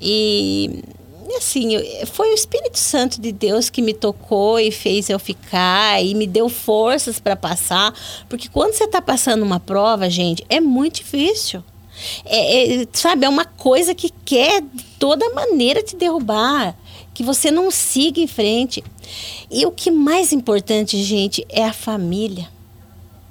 [0.00, 0.82] E
[1.36, 1.70] assim,
[2.06, 6.26] foi o Espírito Santo de Deus que me tocou e fez eu ficar e me
[6.26, 7.94] deu forças para passar,
[8.28, 11.62] porque quando você está passando uma prova, gente, é muito difícil.
[12.24, 16.76] É, é, sabe, é uma coisa que quer de toda maneira te derrubar,
[17.14, 18.82] que você não siga em frente.
[19.50, 22.48] E o que mais importante, gente, é a família.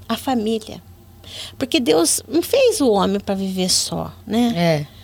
[0.07, 0.81] A família.
[1.57, 4.53] Porque Deus não fez o homem para viver só, né?
[4.55, 4.97] É.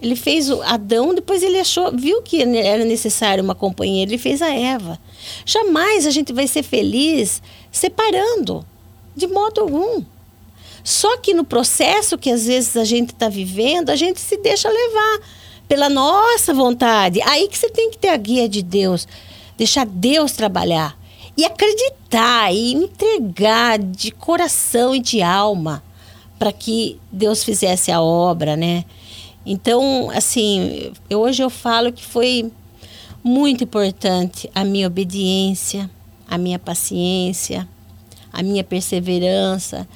[0.00, 4.40] Ele fez o Adão, depois ele achou, viu que era necessário uma companheira, ele fez
[4.40, 4.98] a Eva.
[5.44, 8.64] Jamais a gente vai ser feliz separando,
[9.16, 10.02] de modo algum.
[10.88, 14.70] Só que no processo que às vezes a gente está vivendo, a gente se deixa
[14.70, 15.20] levar
[15.68, 17.20] pela nossa vontade.
[17.26, 19.06] Aí que você tem que ter a guia de Deus,
[19.54, 20.98] deixar Deus trabalhar
[21.36, 25.84] e acreditar e entregar de coração e de alma
[26.38, 28.86] para que Deus fizesse a obra, né?
[29.44, 32.50] Então, assim, eu, hoje eu falo que foi
[33.22, 35.90] muito importante a minha obediência,
[36.26, 37.68] a minha paciência,
[38.32, 39.86] a minha perseverança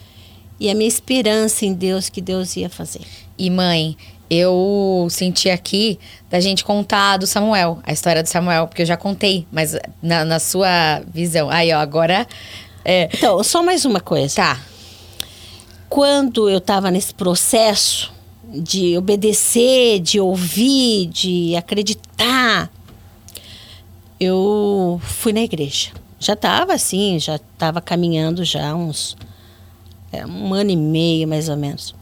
[0.62, 3.00] e a minha esperança em Deus que Deus ia fazer.
[3.36, 3.96] E mãe,
[4.30, 5.98] eu senti aqui
[6.30, 10.24] da gente contar do Samuel, a história do Samuel, porque eu já contei, mas na,
[10.24, 11.50] na sua visão.
[11.50, 12.28] Aí, ó, agora.
[12.84, 14.36] É, Então, só mais uma coisa.
[14.36, 14.60] tá.
[15.88, 18.12] Quando eu estava nesse processo
[18.44, 22.70] de obedecer, de ouvir, de acreditar,
[24.20, 25.90] eu fui na igreja.
[26.20, 29.16] Já estava assim, já estava caminhando já uns
[30.26, 31.94] um ano e meio mais ou menos.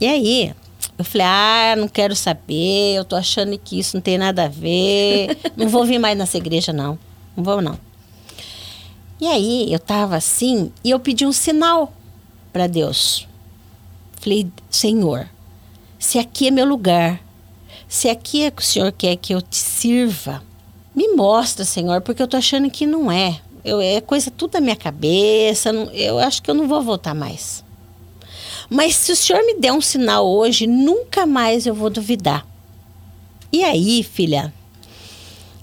[0.00, 0.54] E aí,
[0.98, 4.48] eu falei, ah, não quero saber, eu tô achando que isso não tem nada a
[4.48, 6.98] ver, não vou vir mais nessa igreja não,
[7.36, 7.78] não vou não.
[9.20, 11.92] E aí, eu tava assim, e eu pedi um sinal
[12.52, 13.28] para Deus.
[14.18, 15.28] Falei, Senhor,
[15.98, 17.20] se aqui é meu lugar,
[17.88, 20.42] se aqui é que o Senhor quer que eu te sirva,
[20.94, 23.40] me mostra, Senhor, porque eu tô achando que não é.
[23.64, 27.14] Eu, é coisa tudo da minha cabeça, não- eu acho que eu não vou voltar
[27.14, 27.64] mais.
[28.68, 32.46] Mas se o Senhor me der um sinal hoje, nunca mais eu vou duvidar.
[33.52, 34.52] E aí, filha,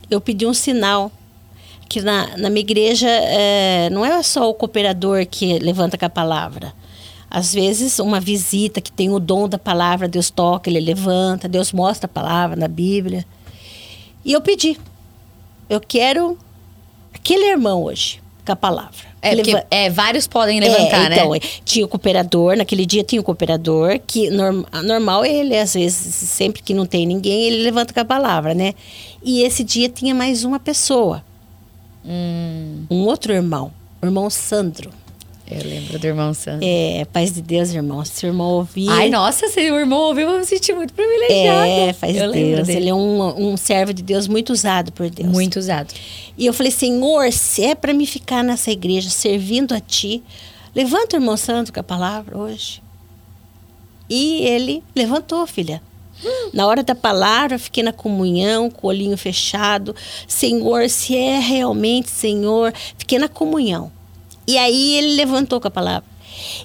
[0.10, 1.12] eu pedi um sinal
[1.88, 6.10] que na, na minha igreja é, não é só o cooperador que levanta com a
[6.10, 6.74] palavra.
[7.30, 11.72] Às vezes, uma visita que tem o dom da palavra, Deus toca, ele levanta, Deus
[11.72, 13.26] mostra a palavra na Bíblia.
[14.24, 14.78] E eu pedi.
[15.70, 16.38] Eu quero
[17.18, 19.08] aquele irmão hoje, com a palavra.
[19.22, 21.40] É, porque Leva- é, vários podem levantar, é, então, né?
[21.66, 26.62] tinha o cooperador, naquele dia tinha o cooperador, que norm- normal ele, às vezes, sempre
[26.62, 28.74] que não tem ninguém, ele levanta com a palavra, né?
[29.24, 31.24] E esse dia tinha mais uma pessoa,
[32.06, 34.92] Hum, um outro irmão, o irmão Sandro.
[35.50, 36.60] Eu lembro do irmão Sandro.
[36.62, 38.04] É, paz de Deus, irmão.
[38.04, 38.90] Se o irmão ouvir.
[38.90, 41.68] Ai, nossa, se o irmão ouvir, eu vou me sentir muito privilegiada.
[41.68, 42.68] É, paz eu de Deus.
[42.68, 45.30] Ele é um, um servo de Deus muito usado por Deus.
[45.30, 45.94] Muito usado.
[46.38, 50.22] E eu falei, Senhor, se é para me ficar nessa igreja servindo a Ti,
[50.76, 52.82] levanta o irmão Santo com a palavra hoje.
[54.10, 55.82] E ele levantou, filha.
[56.54, 59.96] Na hora da palavra, fiquei na comunhão, com o olhinho fechado.
[60.28, 63.92] Senhor, se é realmente Senhor, fiquei na comunhão.
[64.48, 66.18] E aí ele levantou com a palavra.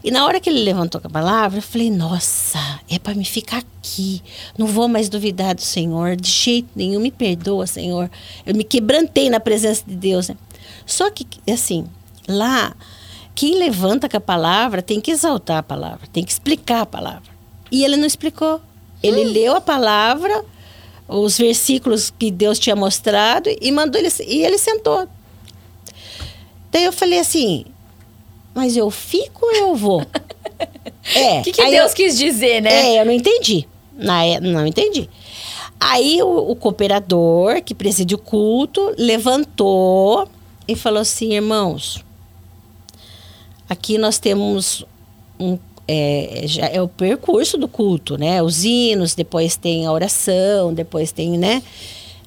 [0.04, 3.24] E na hora que ele levantou com a palavra, eu falei: Nossa, é para me
[3.24, 4.22] ficar aqui.
[4.56, 7.00] Não vou mais duvidar do Senhor, de jeito nenhum.
[7.00, 8.10] Me perdoa, Senhor.
[8.46, 10.28] Eu me quebrantei na presença de Deus.
[10.28, 10.36] Né?
[10.86, 11.86] Só que, assim,
[12.28, 12.74] lá,
[13.34, 17.32] quem levanta com a palavra tem que exaltar a palavra, tem que explicar a palavra.
[17.70, 18.60] E ele não explicou.
[19.02, 19.32] Ele hum.
[19.32, 20.44] leu a palavra,
[21.08, 25.08] os versículos que Deus tinha mostrado e mandou ele e ele sentou.
[26.70, 27.64] Daí eu falei assim:
[28.54, 30.02] "Mas eu fico ou eu vou?"
[31.14, 31.40] é.
[31.40, 32.94] O que, que Deus eu, quis dizer, né?
[32.94, 33.66] É, eu não entendi.
[33.94, 35.08] Na, é, não entendi.
[35.78, 40.28] Aí o, o cooperador que preside o culto levantou
[40.66, 42.04] e falou assim: "Irmãos,
[43.68, 44.84] aqui nós temos
[45.38, 48.42] um é, já é o percurso do culto, né?
[48.42, 51.62] Os hinos, depois tem a oração, depois tem, né?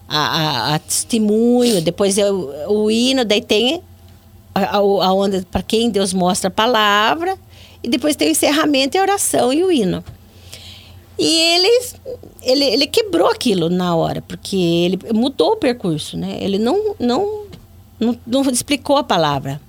[0.08, 3.82] A, a, a testemunho, depois é o, o, hino, daí tem
[4.56, 7.38] a, a, onda para quem Deus mostra a palavra,
[7.84, 10.04] e depois tem o encerramento e a oração e o hino.
[11.20, 11.86] E ele,
[12.42, 16.38] ele, ele quebrou aquilo na hora, porque ele mudou o percurso, né?
[16.42, 17.46] Ele não, não,
[18.00, 19.62] não, não explicou a palavra.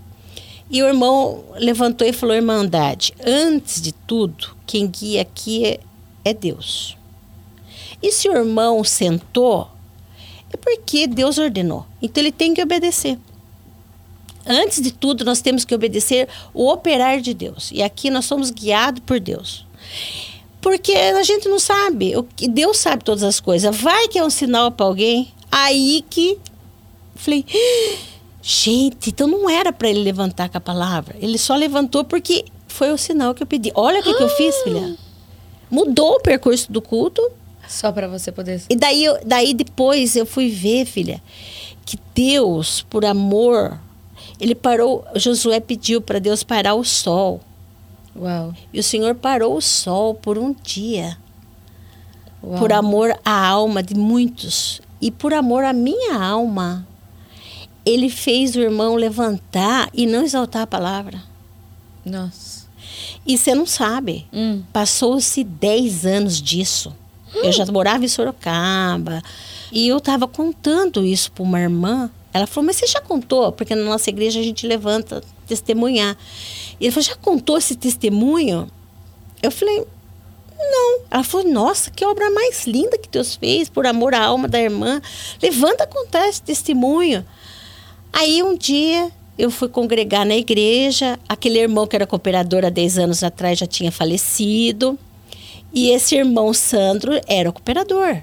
[0.68, 5.80] E o irmão levantou e falou: Irmandade, antes de tudo, quem guia aqui é,
[6.24, 6.96] é Deus.
[8.02, 9.68] E se o irmão sentou,
[10.52, 11.86] é porque Deus ordenou.
[12.02, 13.18] Então ele tem que obedecer.
[14.46, 17.70] Antes de tudo, nós temos que obedecer o operar de Deus.
[17.72, 19.66] E aqui nós somos guiados por Deus.
[20.60, 23.76] Porque a gente não sabe, o que Deus sabe todas as coisas.
[23.76, 26.38] Vai que é um sinal para alguém, aí que
[27.14, 27.44] falei,
[28.48, 31.16] Gente, então não era para ele levantar com a palavra.
[31.18, 33.72] Ele só levantou porque foi o sinal que eu pedi.
[33.74, 34.96] Olha o que, que eu fiz, filha.
[35.68, 37.20] Mudou o percurso do culto.
[37.66, 38.62] Só para você poder.
[38.70, 41.20] E daí, daí depois eu fui ver, filha,
[41.84, 43.80] que Deus, por amor,
[44.40, 45.04] ele parou.
[45.14, 47.40] Josué pediu para Deus parar o sol.
[48.18, 48.54] Uau.
[48.72, 51.16] E o Senhor parou o sol por um dia.
[52.42, 52.58] Uau.
[52.58, 54.80] Por amor à alma de muitos.
[55.00, 56.86] E por amor à minha alma
[57.86, 61.22] ele fez o irmão levantar e não exaltar a palavra.
[62.04, 62.66] Nossa.
[63.24, 64.26] E você não sabe.
[64.32, 64.62] Hum.
[64.72, 66.92] Passou-se 10 anos disso.
[67.32, 67.44] Hum.
[67.44, 69.22] Eu já morava em Sorocaba.
[69.70, 72.10] E eu estava contando isso para uma irmã.
[72.36, 73.50] Ela falou, mas você já contou?
[73.52, 76.16] Porque na nossa igreja a gente levanta testemunhar.
[76.80, 78.70] E ele falou, já contou esse testemunho?
[79.42, 79.84] Eu falei,
[80.58, 81.00] não.
[81.10, 84.60] Ela falou, nossa, que obra mais linda que Deus fez, por amor à alma da
[84.60, 85.00] irmã.
[85.42, 87.24] Levanta contar esse testemunho.
[88.12, 92.98] Aí um dia eu fui congregar na igreja, aquele irmão que era cooperador há 10
[92.98, 94.98] anos atrás já tinha falecido,
[95.72, 98.22] e esse irmão Sandro era o cooperador.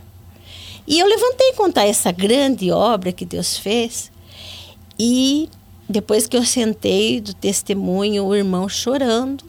[0.87, 4.11] E eu levantei contar essa grande obra que Deus fez,
[4.99, 5.49] e
[5.87, 9.43] depois que eu sentei do testemunho, o irmão chorando,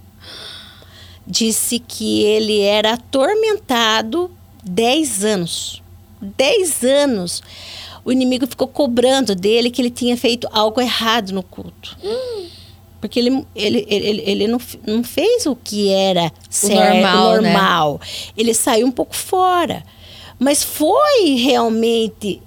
[1.26, 4.30] disse que ele era atormentado
[4.62, 5.82] 10 anos.
[6.20, 7.42] 10 anos
[8.04, 11.96] o inimigo ficou cobrando dele que ele tinha feito algo errado no culto.
[12.04, 12.46] Hum.
[13.00, 17.28] Porque ele, ele, ele, ele não, não fez o que era certo, normal.
[17.28, 18.00] O normal.
[18.00, 18.32] Né?
[18.36, 19.82] Ele saiu um pouco fora.
[20.38, 22.40] Mas foi realmente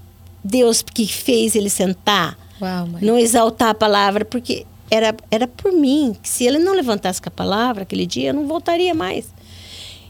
[0.43, 2.37] Deus que fez ele sentar.
[2.61, 6.15] Uau, não exaltar a palavra, porque era, era por mim.
[6.23, 9.27] Se ele não levantasse com a palavra aquele dia, eu não voltaria mais.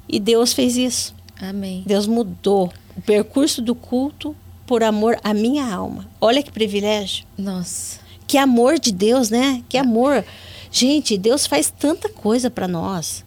[0.07, 1.13] E Deus fez isso.
[1.39, 1.83] Amém.
[1.85, 4.35] Deus mudou o percurso do culto
[4.65, 6.07] por amor à minha alma.
[6.19, 7.25] Olha que privilégio.
[7.37, 7.99] Nossa.
[8.25, 9.63] Que amor de Deus, né?
[9.69, 10.23] Que amor.
[10.71, 13.23] Gente, Deus faz tanta coisa para nós.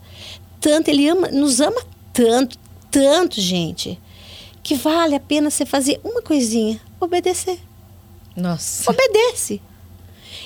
[0.60, 1.82] Tanto, Ele ama, nos ama
[2.12, 2.58] tanto,
[2.90, 3.98] tanto, gente,
[4.62, 7.58] que vale a pena você fazer uma coisinha: obedecer.
[8.36, 8.90] Nossa.
[8.90, 9.60] Obedece.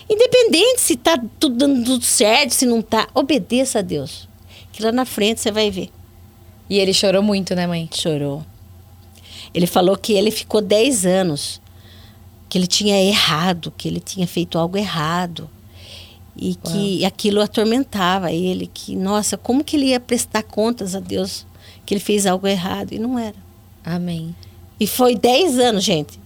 [0.09, 4.29] Independente se tá tudo dando tudo certo, se não tá, obedeça a Deus.
[4.72, 5.90] Que lá na frente você vai ver.
[6.68, 7.88] E ele chorou muito, né, mãe?
[7.92, 8.44] Chorou.
[9.53, 11.61] Ele falou que ele ficou 10 anos,
[12.48, 15.48] que ele tinha errado, que ele tinha feito algo errado.
[16.37, 17.07] E que Uau.
[17.07, 21.46] aquilo atormentava ele, que, nossa, como que ele ia prestar contas a Deus
[21.87, 22.92] que ele fez algo errado?
[22.92, 23.37] E não era.
[23.84, 24.34] Amém.
[24.80, 26.18] E foi 10 anos, gente.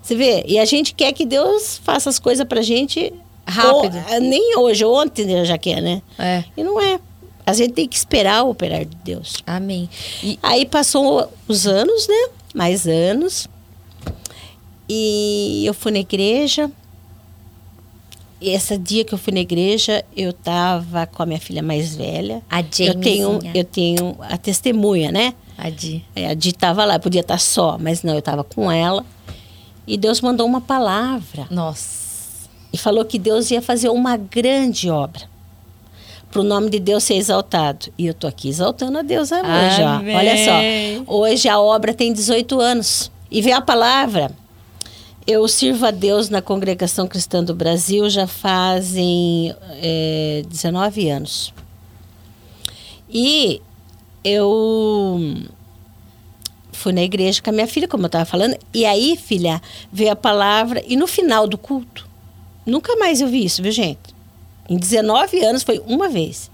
[0.00, 0.44] Você vê?
[0.46, 3.12] E a gente quer que Deus faça as coisas pra gente
[3.50, 3.96] Rápido.
[4.12, 6.00] Ou, nem hoje, ontem já quer, né?
[6.18, 6.44] É.
[6.56, 7.00] E não é.
[7.44, 9.42] A gente tem que esperar o operar de Deus.
[9.46, 9.90] Amém.
[10.22, 12.28] E, Aí passou os anos, né?
[12.54, 13.48] Mais anos.
[14.88, 16.70] E eu fui na igreja.
[18.40, 22.42] Esse dia que eu fui na igreja, eu tava com a minha filha mais velha.
[22.50, 23.52] a Eu tenho, Jamesinha.
[23.54, 25.34] eu tenho a testemunha, né?
[25.58, 26.02] A Di.
[26.16, 29.04] É, A Di tava lá, podia estar só, mas não, eu tava com ela.
[29.86, 32.48] E Deus mandou uma palavra Nossa.
[32.72, 35.28] e falou que Deus ia fazer uma grande obra.
[36.30, 37.92] Para o nome de Deus ser exaltado.
[37.98, 40.16] E eu tô aqui exaltando a Deus hoje, ó.
[40.16, 41.12] Olha só.
[41.12, 43.10] Hoje a obra tem 18 anos.
[43.28, 44.30] E vem a palavra.
[45.32, 51.54] Eu sirvo a Deus na Congregação Cristã do Brasil já fazem é, 19 anos.
[53.08, 53.62] E
[54.24, 55.20] eu
[56.72, 58.56] fui na igreja com a minha filha, como eu estava falando.
[58.74, 59.62] E aí, filha,
[59.92, 60.82] veio a palavra.
[60.84, 62.08] E no final do culto,
[62.66, 64.00] nunca mais eu vi isso, viu, gente?
[64.68, 66.50] Em 19 anos foi uma vez.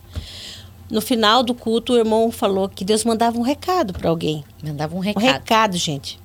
[0.90, 4.44] No final do culto, o irmão falou que Deus mandava um recado para alguém.
[4.62, 5.22] Mandava um Um recado.
[5.24, 6.20] recado, gente.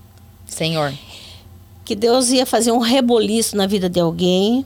[0.45, 0.93] Senhor.
[1.83, 4.65] Que Deus ia fazer um reboliço na vida de alguém.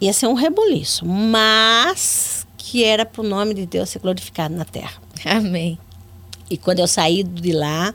[0.00, 1.04] Ia ser um reboliço.
[1.06, 5.00] Mas que era para o nome de Deus ser glorificado na terra.
[5.24, 5.78] Amém.
[6.50, 7.94] E quando eu saí de lá,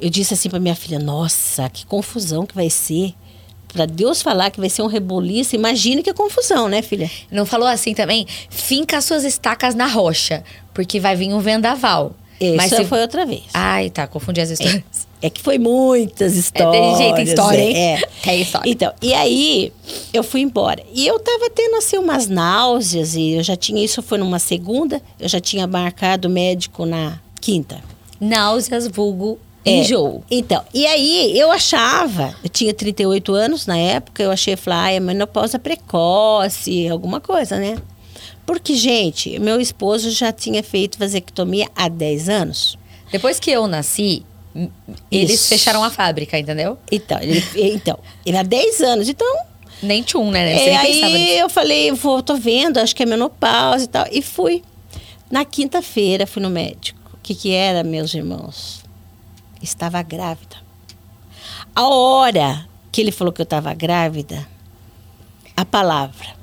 [0.00, 3.14] eu disse assim para minha filha: Nossa, que confusão que vai ser.
[3.72, 7.08] Para Deus falar que vai ser um reboliço, imagine que confusão, né, filha?
[7.30, 8.26] Não falou assim também?
[8.48, 10.42] Finca suas estacas na rocha,
[10.74, 12.12] porque vai vir um vendaval.
[12.40, 12.84] Isso Mas se...
[12.84, 13.44] foi outra vez.
[13.54, 14.82] Ai, tá, confundi as histórias.
[14.82, 16.72] É que foi muitas É, histórias.
[16.72, 17.76] tem jeito, tem história, hein?
[17.76, 18.02] É.
[18.22, 18.70] Tem história.
[18.70, 19.72] Então, e aí
[20.14, 20.82] eu fui embora.
[20.94, 25.02] E eu tava tendo assim umas náuseas e eu já tinha isso foi numa segunda,
[25.18, 27.82] eu já tinha marcado médico na quinta.
[28.18, 29.72] Náuseas, vulgo, É.
[29.78, 30.22] enjoo.
[30.30, 34.92] Então, e aí eu achava, eu tinha 38 anos na época, eu achei, falei, ah,
[34.92, 37.76] é menopausa precoce, alguma coisa, né?
[38.46, 42.78] Porque, gente, meu esposo já tinha feito vasectomia há 10 anos.
[43.12, 44.24] Depois que eu nasci,
[45.10, 45.48] eles Isso.
[45.48, 46.76] fecharam a fábrica, entendeu?
[46.90, 49.44] Então, ele, então, ele há 10 anos, então
[49.82, 50.58] Nem tchum, né?
[50.58, 54.06] Você É, aí eu falei, vou, tô vendo, acho que é menopausa e tal.
[54.10, 54.62] E fui.
[55.30, 56.98] Na quinta-feira fui no médico.
[57.14, 58.82] O que, que era, meus irmãos?
[59.62, 60.56] Estava grávida.
[61.74, 64.46] A hora que ele falou que eu estava grávida,
[65.56, 66.34] a palavra,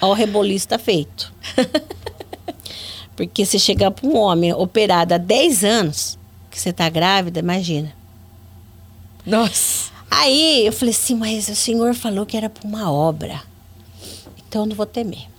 [0.00, 1.32] ó, o reboliço está feito.
[3.14, 6.18] Porque se chegar para um homem operado há 10 anos,
[6.52, 7.92] que você está grávida, imagina.
[9.24, 9.90] Nossa.
[10.10, 13.42] Aí eu falei assim, mas o senhor falou que era para uma obra.
[14.36, 15.31] Então eu não vou temer.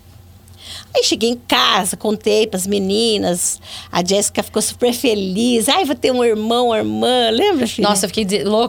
[0.95, 3.59] Aí cheguei em casa, contei para as meninas.
[3.91, 5.67] A Jéssica ficou super feliz.
[5.67, 7.29] Ai, vou ter um irmão, uma irmã.
[7.31, 7.87] Lembra, filha?
[7.87, 8.27] Nossa, eu fiquei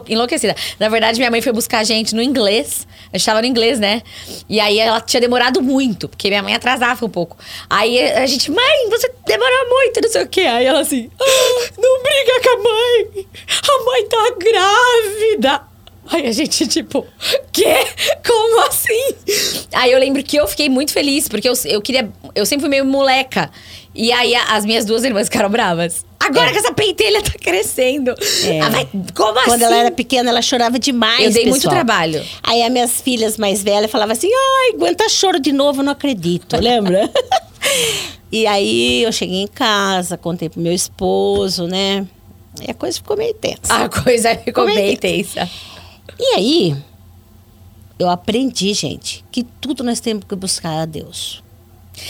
[0.09, 0.55] enlouquecida.
[0.79, 2.87] Na verdade, minha mãe foi buscar a gente no inglês.
[3.13, 4.01] A gente tava no inglês, né?
[4.49, 7.37] E aí ela tinha demorado muito, porque minha mãe atrasava um pouco.
[7.69, 10.41] Aí a gente, mãe, você demorou muito, não sei o quê.
[10.41, 13.27] Aí ela assim, "Ah, não briga com a mãe.
[13.69, 15.74] A mãe tá grávida.
[16.11, 17.05] Aí a gente, tipo,
[17.51, 17.75] quê?
[18.25, 19.15] Como assim?
[19.73, 22.09] Aí eu lembro que eu fiquei muito feliz, porque eu, eu queria.
[22.35, 23.49] Eu sempre fui meio moleca.
[23.93, 26.05] E aí a- as minhas duas irmãs ficaram bravas.
[26.19, 26.51] Agora É.
[26.51, 28.11] que essa pentelha tá crescendo.
[28.43, 28.59] É.
[28.59, 28.69] Ah,
[29.15, 29.49] como assim?
[29.49, 31.23] Quando ela era pequena, ela chorava demais.
[31.23, 31.75] Eu dei muito pessoal.
[31.75, 32.23] trabalho.
[32.43, 36.57] Aí as minhas filhas mais velhas falavam assim: ai, aguenta choro de novo, não acredito.
[36.57, 37.09] Lembra?
[38.31, 42.05] e aí eu cheguei em casa, contei pro meu esposo, né?
[42.65, 43.73] E a coisa ficou meio tensa.
[43.73, 45.49] A coisa ficou é bem que- tensa.
[46.19, 46.75] E aí,
[47.99, 51.43] eu aprendi, gente, que tudo nós temos que buscar a Deus.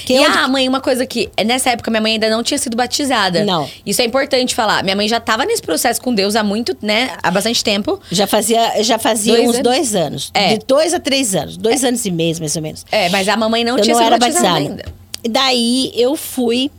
[0.04, 2.58] Que e onde- a mãe, uma coisa que nessa época minha mãe ainda não tinha
[2.58, 3.44] sido batizada.
[3.46, 3.70] Não.
[3.86, 4.84] Isso é importante falar.
[4.84, 7.16] Minha mãe já tava nesse processo com Deus há muito, né?
[7.22, 8.00] Há bastante tempo.
[8.12, 9.64] Já fazia, já fazia Dois uns anos?
[9.64, 10.32] dois anos.
[10.34, 10.58] É.
[10.58, 11.56] De dois a três anos.
[11.56, 12.84] Dois anos e meio, mais ou menos.
[12.92, 14.70] É, mas a mamãe não eu tinha não sido era batizada, batizada.
[14.72, 14.86] ainda.
[15.24, 16.72] E daí eu fui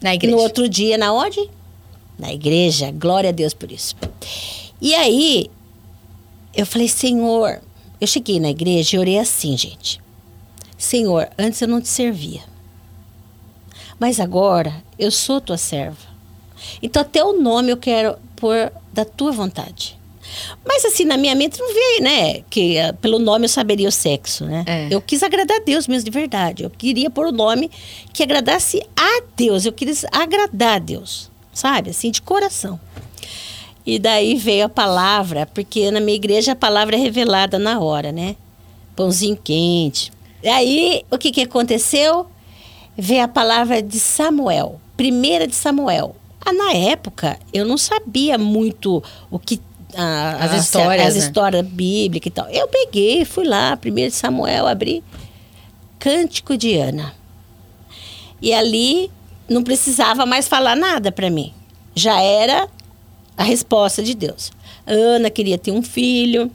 [0.00, 0.36] Na igreja.
[0.36, 1.40] no outro dia, na onde?
[2.16, 2.92] Na igreja.
[2.92, 3.96] Glória a Deus por isso.
[4.80, 5.50] E aí,
[6.54, 7.60] eu falei, Senhor,
[8.00, 10.00] eu cheguei na igreja e orei assim, gente.
[10.76, 12.42] Senhor, antes eu não te servia.
[13.98, 16.06] Mas agora eu sou tua serva.
[16.82, 19.98] Então até o nome eu quero pôr da tua vontade.
[20.64, 22.42] Mas assim, na minha mente não veio, né?
[22.50, 24.64] Que ah, pelo nome eu saberia o sexo, né?
[24.66, 24.88] É.
[24.90, 26.62] Eu quis agradar a Deus mesmo, de verdade.
[26.62, 27.70] Eu queria pôr o nome
[28.12, 29.64] que agradasse a Deus.
[29.64, 31.90] Eu queria agradar a Deus, sabe?
[31.90, 32.78] Assim, de coração.
[33.90, 38.12] E daí veio a palavra, porque na minha igreja a palavra é revelada na hora,
[38.12, 38.36] né?
[38.94, 40.12] Pãozinho quente.
[40.42, 42.26] E aí, o que, que aconteceu?
[42.96, 46.14] Veio a palavra de Samuel, primeira de Samuel.
[46.44, 49.58] Ah, na época, eu não sabia muito o que.
[49.96, 51.20] ah, As a- histórias, As né?
[51.20, 52.48] histórias bíblicas e tal.
[52.50, 55.02] Eu peguei, fui lá, primeiro de Samuel, abri.
[55.98, 57.14] Cântico de Ana.
[58.42, 59.10] E ali
[59.48, 61.54] não precisava mais falar nada para mim.
[61.94, 62.68] Já era
[63.38, 64.50] a resposta de Deus.
[64.84, 66.50] Ana queria ter um filho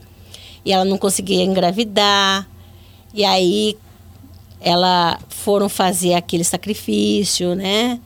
[0.62, 2.46] e ela não conseguia engravidar.
[3.14, 3.74] E aí
[4.60, 7.98] ela foram fazer aquele sacrifício, né?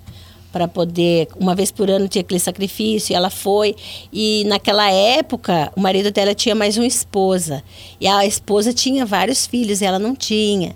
[0.52, 3.74] Para poder, uma vez por ano tinha aquele sacrifício, e ela foi.
[4.12, 7.62] E naquela época, o marido dela tinha mais uma esposa.
[8.00, 10.74] E a esposa tinha vários filhos, e ela não tinha.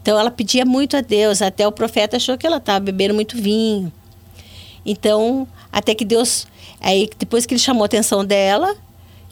[0.00, 3.36] Então ela pedia muito a Deus, até o profeta achou que ela estava bebendo muito
[3.36, 3.92] vinho.
[4.86, 6.46] Então, até que Deus,
[6.80, 8.74] aí depois que ele chamou a atenção dela,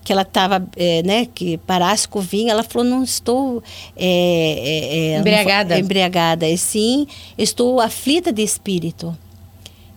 [0.04, 3.60] que ela estava, é, né, que parasse com o vinho, ela falou, não estou
[3.96, 5.74] é, é, embriagada.
[5.74, 9.16] Não, embriagada, e sim, estou aflita de espírito.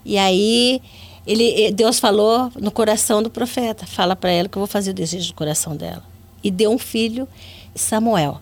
[0.03, 0.81] E aí
[1.27, 4.93] ele, Deus falou no coração do profeta, fala para ela que eu vou fazer o
[4.95, 6.03] desejo do coração dela.
[6.43, 7.27] E deu um filho,
[7.75, 8.41] Samuel.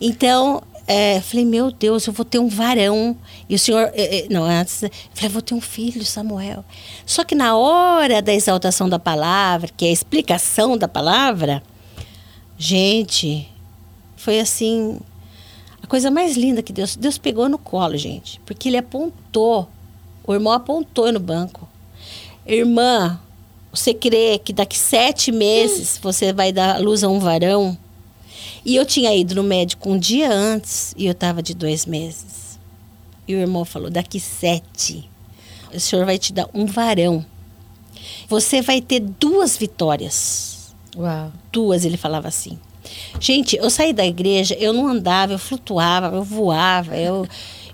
[0.00, 3.16] Então, é, falei, meu Deus, eu vou ter um varão.
[3.48, 4.82] E o senhor, é, é não, antes,
[5.14, 6.64] falei, vou ter um filho, Samuel.
[7.06, 11.62] Só que na hora da exaltação da palavra, que é a explicação da palavra,
[12.58, 13.48] gente,
[14.16, 14.98] foi assim,
[15.80, 19.68] a coisa mais linda que Deus, Deus pegou no colo, gente, porque ele apontou,
[20.26, 21.68] o irmão apontou no banco.
[22.44, 23.20] Irmã,
[23.72, 27.78] você crê que daqui sete meses você vai dar luz a um varão?
[28.64, 32.58] E eu tinha ido no médico um dia antes e eu estava de dois meses.
[33.26, 35.08] E o irmão falou: daqui sete,
[35.72, 37.24] o senhor vai te dar um varão.
[38.28, 40.74] Você vai ter duas vitórias.
[40.96, 41.32] Uau.
[41.52, 42.58] Duas, ele falava assim.
[43.18, 47.26] Gente, eu saí da igreja, eu não andava, eu flutuava, eu voava, eu,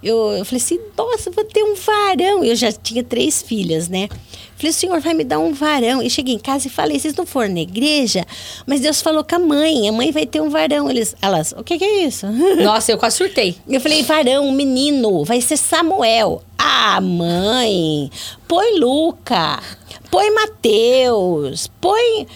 [0.03, 2.45] eu, eu falei assim, nossa, vou ter um varão.
[2.45, 4.09] Eu já tinha três filhas, né?
[4.57, 6.02] Falei, o senhor vai me dar um varão.
[6.02, 8.24] E cheguei em casa e falei, vocês não foram na igreja?
[8.66, 10.90] Mas Deus falou com a mãe, a mãe vai ter um varão.
[10.90, 12.26] Eles, elas, o que, que é isso?
[12.62, 13.57] Nossa, eu quase surtei.
[13.68, 16.42] Eu falei, varão, um menino, vai ser Samuel.
[16.59, 18.11] Ah, mãe,
[18.48, 19.62] põe Luca,
[20.11, 22.26] põe Mateus, põe...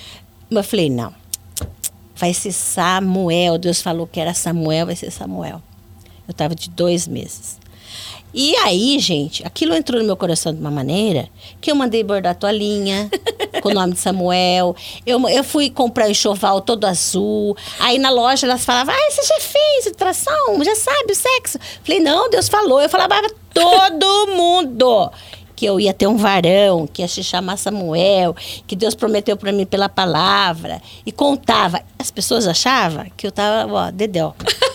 [0.51, 1.15] Eu falei, não,
[2.17, 3.57] vai ser Samuel.
[3.57, 5.63] Deus falou que era Samuel, vai ser Samuel.
[6.29, 7.60] Eu estava de dois meses.
[8.33, 11.29] E aí, gente, aquilo entrou no meu coração de uma maneira
[11.61, 13.11] que eu mandei bordar toalhinha
[13.61, 14.77] com o nome de Samuel.
[15.05, 17.57] Eu, eu fui comprar o enxoval todo azul.
[17.81, 20.63] Aí na loja elas falavam: Ah, você já fez ultrassom?
[20.63, 21.59] Já sabe o sexo?
[21.83, 22.81] Falei: Não, Deus falou.
[22.81, 25.11] Eu falava para todo mundo
[25.57, 28.35] que eu ia ter um varão, que ia se chamar Samuel,
[28.67, 30.81] que Deus prometeu para mim pela palavra.
[31.05, 31.83] E contava.
[31.99, 34.35] As pessoas achavam que eu tava, ó, dedéu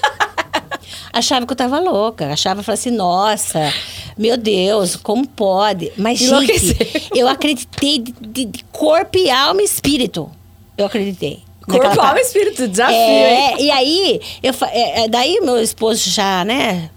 [1.11, 2.33] achava que eu tava louca.
[2.33, 3.73] Achava, falava assim, nossa,
[4.17, 5.91] meu Deus, como pode?
[5.97, 10.29] Mas, gente, eu acreditei de, de, de corpo e alma e espírito.
[10.77, 11.43] Eu acreditei.
[11.67, 12.95] Corpo, alma e espírito, desafio.
[12.95, 13.55] É, hein?
[13.59, 16.91] e aí, eu, é, é, daí meu esposo já, né,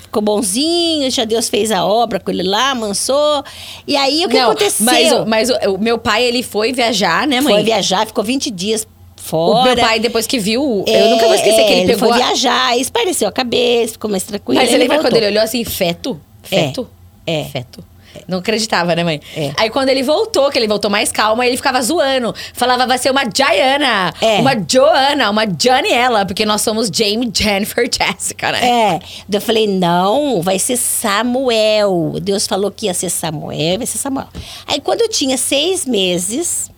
[0.00, 3.44] ficou bonzinho, já Deus fez a obra com ele lá, mansou.
[3.86, 5.26] E aí, o que Não, aconteceu?
[5.26, 7.54] Mas, mas o, o, meu pai, ele foi viajar, né, mãe?
[7.54, 8.86] Foi viajar, ficou 20 dias
[9.16, 9.60] fora.
[9.60, 11.94] O meu pai, depois que viu, é, eu nunca vou esquecer é, que ele, ele
[11.94, 12.08] pegou.
[12.08, 14.60] Ele foi viajar, espareceu a cabeça, ficou mais tranquilo.
[14.60, 16.20] Mas você lembra quando ele olhou assim, feto?
[16.42, 16.88] Feto?
[17.26, 17.40] É.
[17.40, 17.44] é.
[17.44, 17.84] Feto.
[18.28, 19.20] Não acreditava, né, mãe?
[19.36, 19.52] É.
[19.56, 22.34] Aí quando ele voltou, que ele voltou mais calma, ele ficava zoando.
[22.52, 24.38] Falava, vai ser uma Diana, é.
[24.38, 28.94] uma Joana, uma Janiela, porque nós somos Jamie, Jennifer, Jessica, né?
[28.94, 29.00] É.
[29.30, 32.14] Eu falei, não, vai ser Samuel.
[32.22, 34.28] Deus falou que ia ser Samuel, vai ser Samuel.
[34.66, 36.70] Aí quando eu tinha seis meses,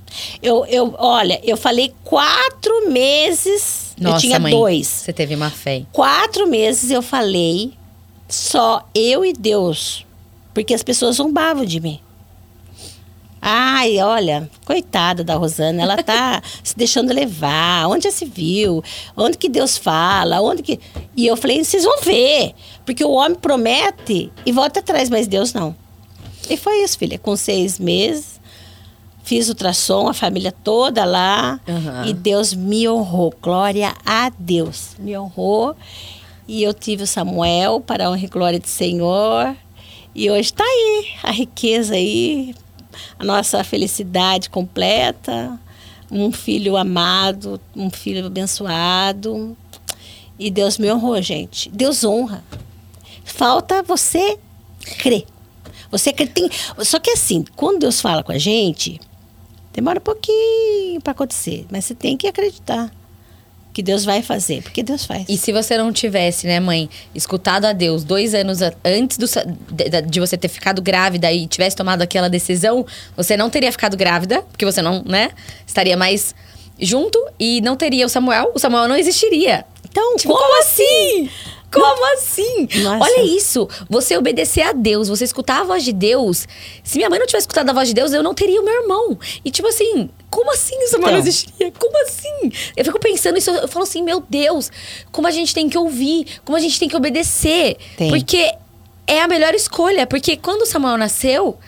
[0.43, 3.95] eu, eu, olha, eu falei quatro meses.
[3.99, 4.87] Nossa, eu tinha mãe, dois.
[4.87, 5.85] Você teve uma fé.
[5.93, 7.73] Quatro meses eu falei
[8.29, 10.05] só eu e Deus.
[10.53, 12.01] Porque as pessoas zombavam de mim.
[13.49, 17.87] Ai, olha, coitada da Rosana, ela tá se deixando levar.
[17.87, 18.83] Onde já se viu?
[19.17, 20.41] Onde que Deus fala?
[20.41, 20.81] Onde que.
[21.17, 22.55] E eu falei, vocês vão ver.
[22.85, 25.77] Porque o homem promete e volta atrás, mas Deus não.
[26.51, 27.19] E foi isso, filha.
[27.19, 28.36] Com seis meses,
[29.27, 31.59] Fiz ultrassom, a família toda lá.
[31.67, 32.05] Uhum.
[32.05, 33.35] E Deus me honrou.
[33.43, 34.95] Glória a Deus.
[35.01, 35.77] Me honrou.
[36.47, 39.57] E eu tive o Samuel para a honra e glória do Senhor.
[40.15, 42.55] E hoje está aí a riqueza aí,
[43.19, 45.59] a nossa felicidade completa.
[46.09, 49.57] Um filho amado, um filho abençoado.
[50.39, 51.69] E Deus me honrou, gente.
[51.71, 52.45] Deus honra.
[53.25, 54.39] Falta você
[54.99, 55.27] crer.
[55.91, 56.49] Você tem.
[56.85, 59.01] Só que assim, quando Deus fala com a gente,
[59.77, 62.91] Demora um pouquinho para acontecer, mas você tem que acreditar
[63.75, 65.27] que Deus vai fazer, porque Deus faz.
[65.29, 69.27] E se você não tivesse, né, mãe, escutado a Deus dois anos antes do,
[69.71, 73.99] de, de, você ter ficado grávida e tivesse tomado aquela decisão, você não teria ficado
[73.99, 75.29] grávida, porque você não, né,
[75.67, 76.35] estaria mais
[76.81, 78.53] junto e não teria o Samuel.
[78.55, 79.67] O Samuel não existiria.
[79.91, 81.29] Então, tipo, como, como assim?
[81.81, 82.69] Como assim?
[82.83, 83.05] Nossa.
[83.05, 83.69] Olha isso.
[83.89, 86.47] Você obedecer a Deus, você escutar a voz de Deus.
[86.83, 88.83] Se minha mãe não tivesse escutado a voz de Deus, eu não teria o meu
[88.83, 89.19] irmão.
[89.45, 91.11] E tipo assim, como assim isso Então.
[91.11, 91.73] não existiria?
[91.79, 92.53] Como assim?
[92.77, 94.71] Eu fico pensando isso, eu falo assim, meu Deus,
[95.13, 97.77] como a gente tem que ouvir, como a gente tem que obedecer.
[97.97, 98.11] Tem.
[98.11, 98.53] Porque
[99.07, 100.07] é a melhor escolha.
[100.07, 101.59] Porque quando o Samuel nasceu,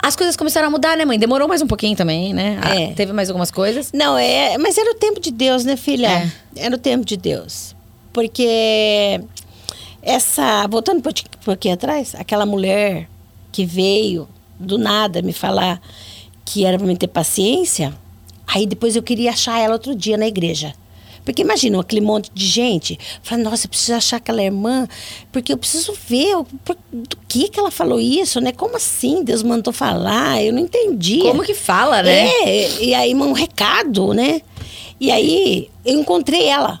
[0.00, 1.18] as coisas começaram a mudar, né, mãe?
[1.18, 2.58] Demorou mais um pouquinho também, né?
[2.62, 2.92] Ah, É.
[2.92, 3.90] Teve mais algumas coisas.
[3.92, 6.08] Não, é, mas era o tempo de Deus, né, filha?
[6.08, 6.64] É.
[6.66, 7.74] Era o tempo de Deus.
[8.18, 9.20] Porque
[10.02, 13.08] essa, voltando pouquinho- um pouquinho atrás, aquela mulher
[13.52, 15.80] que veio do nada me falar
[16.44, 17.94] que era para mim ter paciência,
[18.44, 20.74] aí depois eu queria achar ela outro dia na igreja.
[21.24, 22.98] Porque imagina aquele monte de gente.
[23.22, 24.88] Fala, nossa, eu preciso achar aquela irmã,
[25.30, 28.50] porque eu preciso ver o- por- do que que ela falou isso, né?
[28.50, 29.22] Como assim?
[29.22, 30.42] Deus mandou falar?
[30.42, 31.20] Eu não entendi.
[31.20, 32.28] Como que fala, né?
[32.44, 34.40] É, e aí um recado, né?
[34.98, 36.80] E aí eu encontrei ela.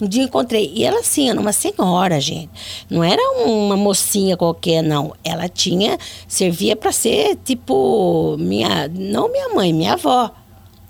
[0.00, 0.70] Um dia eu encontrei.
[0.74, 2.50] E ela assim, era uma senhora, gente.
[2.90, 5.14] Não era uma mocinha qualquer, não.
[5.24, 10.30] Ela tinha, servia para ser tipo minha, não minha mãe, minha avó.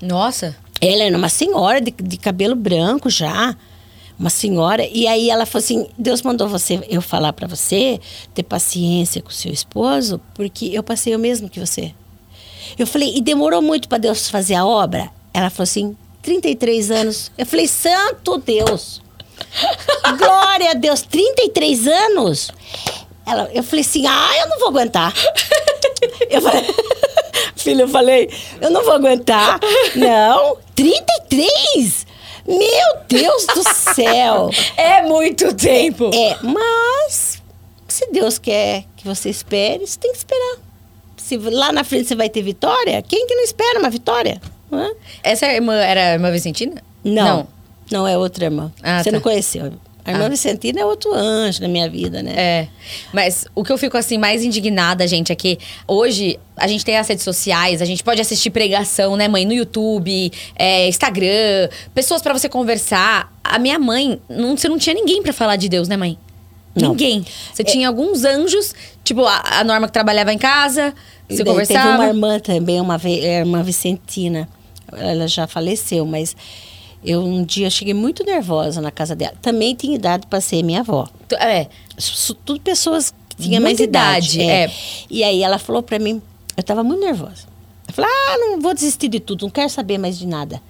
[0.03, 0.57] Nossa.
[0.81, 3.57] Ela era uma senhora de, de cabelo branco já.
[4.19, 4.85] Uma senhora.
[4.87, 8.01] E aí ela falou assim: Deus mandou você eu falar para você
[8.35, 11.95] ter paciência com seu esposo, porque eu passei o mesmo que você.
[12.79, 15.11] Eu falei, e demorou muito para Deus fazer a obra?
[15.33, 15.97] Ela falou assim:
[16.27, 17.31] 33 anos.
[17.39, 19.01] Eu falei, Santo Deus!
[20.19, 22.51] Glória a Deus, 33 anos?
[23.25, 25.15] Ela, eu falei assim: ah, eu não vou aguentar.
[26.29, 26.65] Eu falei,
[27.57, 29.61] filho, eu falei, eu não vou aguentar.
[29.95, 32.07] Não, 33?
[32.47, 34.51] Meu Deus do céu!
[34.77, 36.11] É muito tempo.
[36.13, 37.41] É, mas
[37.87, 40.59] se Deus quer que você espere, você tem que esperar.
[41.17, 44.41] Se lá na frente você vai ter vitória, quem que não espera uma vitória?
[44.73, 44.89] Hã?
[45.23, 46.75] Essa irmã era a irmã Vicentina?
[47.05, 47.47] Não,
[47.91, 48.73] não, é outra irmã.
[48.83, 49.17] Ah, você tá.
[49.17, 49.73] não conheceu.
[50.05, 50.29] A irmã Ah.
[50.29, 52.33] Vicentina é outro anjo na minha vida, né?
[52.37, 52.69] É.
[53.13, 56.97] Mas o que eu fico assim mais indignada, gente, é que hoje a gente tem
[56.97, 62.23] as redes sociais, a gente pode assistir pregação, né, mãe, no YouTube, é, Instagram, pessoas
[62.23, 63.33] pra você conversar.
[63.43, 66.17] A minha mãe, não, você não tinha ninguém pra falar de Deus, né, mãe?
[66.75, 66.91] Não.
[66.91, 67.25] Ninguém.
[67.53, 70.95] Você tinha alguns anjos, tipo a, a Norma que trabalhava em casa,
[71.29, 71.81] você daí conversava.
[71.85, 74.49] Teve uma irmã também, uma ve- é, Vicentina.
[74.93, 76.37] Ela já faleceu, mas
[77.05, 79.35] eu um dia cheguei muito nervosa na casa dela.
[79.41, 81.09] Também tinha idade para ser minha avó.
[81.39, 81.69] É.
[82.45, 84.41] Tudo pessoas que tinham mais idade.
[84.41, 84.73] idade, é.
[85.09, 86.21] E aí ela falou para mim,
[86.57, 87.47] eu estava muito nervosa.
[87.87, 90.61] Eu falei, ah, não vou desistir de tudo, não quero saber mais de nada.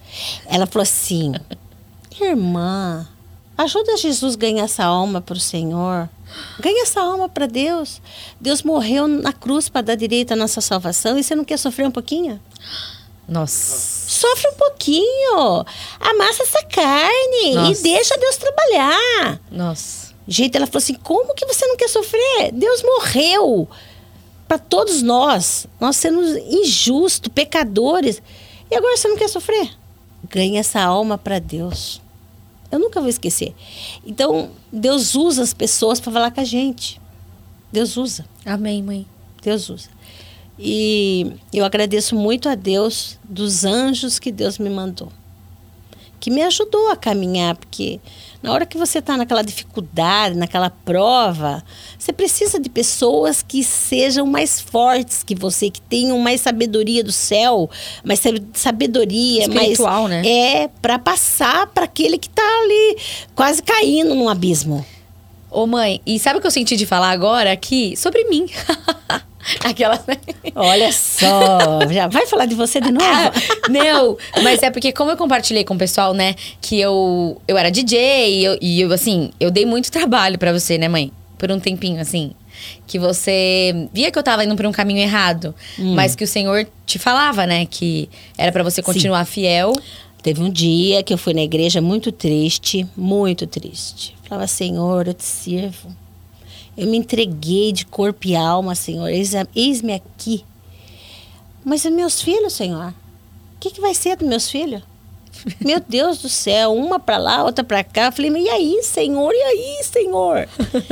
[0.47, 1.33] Ela falou assim,
[2.21, 3.07] irmã,
[3.57, 6.09] ajuda Jesus a ganhar essa alma para o Senhor.
[6.61, 8.03] Ganha essa alma para Deus.
[8.41, 11.87] Deus morreu na cruz para dar direito à nossa salvação e você não quer sofrer
[11.87, 12.41] um pouquinho?
[13.29, 14.06] Nossa.
[14.17, 15.64] Sofre um pouquinho.
[16.01, 17.81] Amassa essa carne Nossa.
[17.81, 19.41] e deixa Deus trabalhar.
[19.51, 20.14] Nossa.
[20.27, 22.51] Gente, ela falou assim: como que você não quer sofrer?
[22.51, 23.69] Deus morreu
[24.49, 25.67] para todos nós.
[25.79, 28.23] Nós somos injustos, pecadores.
[28.71, 29.71] E agora você não quer sofrer?
[30.31, 32.01] Ganha essa alma para Deus.
[32.73, 33.55] Eu nunca vou esquecer.
[34.05, 36.99] Então, Deus usa as pessoas para falar com a gente.
[37.71, 38.25] Deus usa.
[38.47, 39.07] Amém, mãe.
[39.43, 39.91] Deus usa.
[40.59, 45.09] E eu agradeço muito a Deus dos anjos que Deus me mandou.
[46.19, 48.01] Que me ajudou a caminhar, porque
[48.43, 51.63] na hora que você está naquela dificuldade, naquela prova,
[51.99, 57.13] você precisa de pessoas que sejam mais fortes que você, que tenham mais sabedoria do
[57.13, 57.69] céu,
[58.03, 60.29] mais sab- sabedoria, Espiritual, mais né?
[60.65, 62.97] é para passar para aquele que está ali
[63.35, 64.85] quase caindo num abismo.
[65.51, 67.95] Ô, mãe, e sabe o que eu senti de falar agora aqui?
[67.97, 68.47] Sobre mim.
[69.65, 70.03] Aquela?
[70.55, 73.05] Olha só, já vai falar de você de novo?
[73.05, 73.33] Ah,
[73.71, 77.71] não, mas é porque como eu compartilhei com o pessoal, né, que eu, eu era
[77.71, 81.13] DJ e eu, e eu, assim, eu dei muito trabalho pra você, né, mãe?
[81.39, 82.33] Por um tempinho, assim.
[82.87, 85.55] Que você via que eu tava indo por um caminho errado,
[85.95, 89.73] mas que o Senhor te falava, né, que era pra você continuar fiel.
[90.23, 94.17] Teve um dia que eu fui na igreja muito triste, muito triste.
[94.29, 95.95] Falava, Senhor, eu te sirvo.
[96.77, 99.09] Eu me entreguei de corpo e alma, Senhor.
[99.09, 100.45] Eis- Eis-me aqui.
[101.64, 102.91] Mas e meus filhos, Senhor?
[102.91, 104.83] O que, que vai ser dos meus filhos?
[105.61, 108.07] Meu Deus do céu, uma para lá, outra para cá.
[108.07, 109.33] Eu falei, mas e aí, Senhor?
[109.33, 110.49] E aí, Senhor?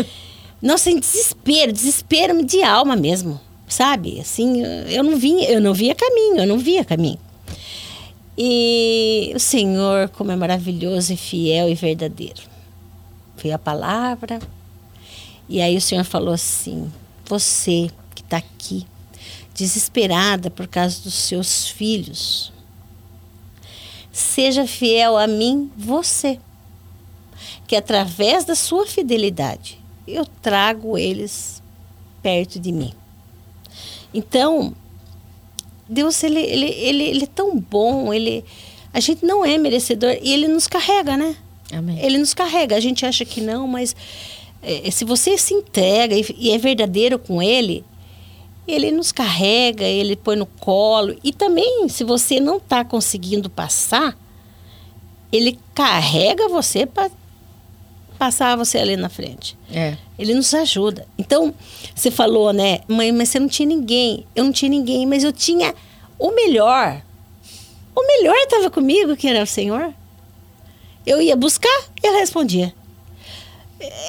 [0.61, 4.19] Nossa, em desespero, desespero de alma mesmo, sabe?
[4.21, 7.19] Assim, eu não vinha, eu não via caminho, eu não via caminho.
[8.37, 12.41] E o Senhor, como é maravilhoso e fiel e verdadeiro.
[13.37, 14.41] Veio a palavra,
[15.49, 16.91] e aí o Senhor falou assim:
[17.27, 18.87] Você que está aqui,
[19.55, 22.53] desesperada por causa dos seus filhos,
[24.13, 26.39] seja fiel a mim, você.
[27.67, 31.63] que através da sua fidelidade eu trago eles
[32.23, 32.93] perto de mim.
[34.13, 34.75] Então,
[35.89, 38.45] Deus ele, ele, ele, ele é tão bom, ele
[38.93, 41.37] a gente não é merecedor e ele nos carrega, né?
[41.73, 41.99] Amém.
[41.99, 42.77] Ele nos carrega.
[42.77, 43.95] A gente acha que não, mas
[44.65, 47.85] é, se você se entrega e, e é verdadeiro com ele,
[48.67, 51.17] ele nos carrega, ele põe no colo.
[51.23, 54.17] E também, se você não está conseguindo passar,
[55.31, 57.11] ele carrega você para
[58.19, 59.57] passar você ali na frente.
[59.73, 59.97] É.
[60.19, 61.07] Ele nos ajuda.
[61.19, 61.53] Então,
[61.95, 64.27] você falou, né, mãe, mas você não tinha ninguém.
[64.35, 65.75] Eu não tinha ninguém, mas eu tinha
[66.19, 67.03] o melhor.
[67.95, 69.93] O melhor estava comigo, que era o Senhor.
[71.05, 72.73] Eu ia buscar e ele respondia.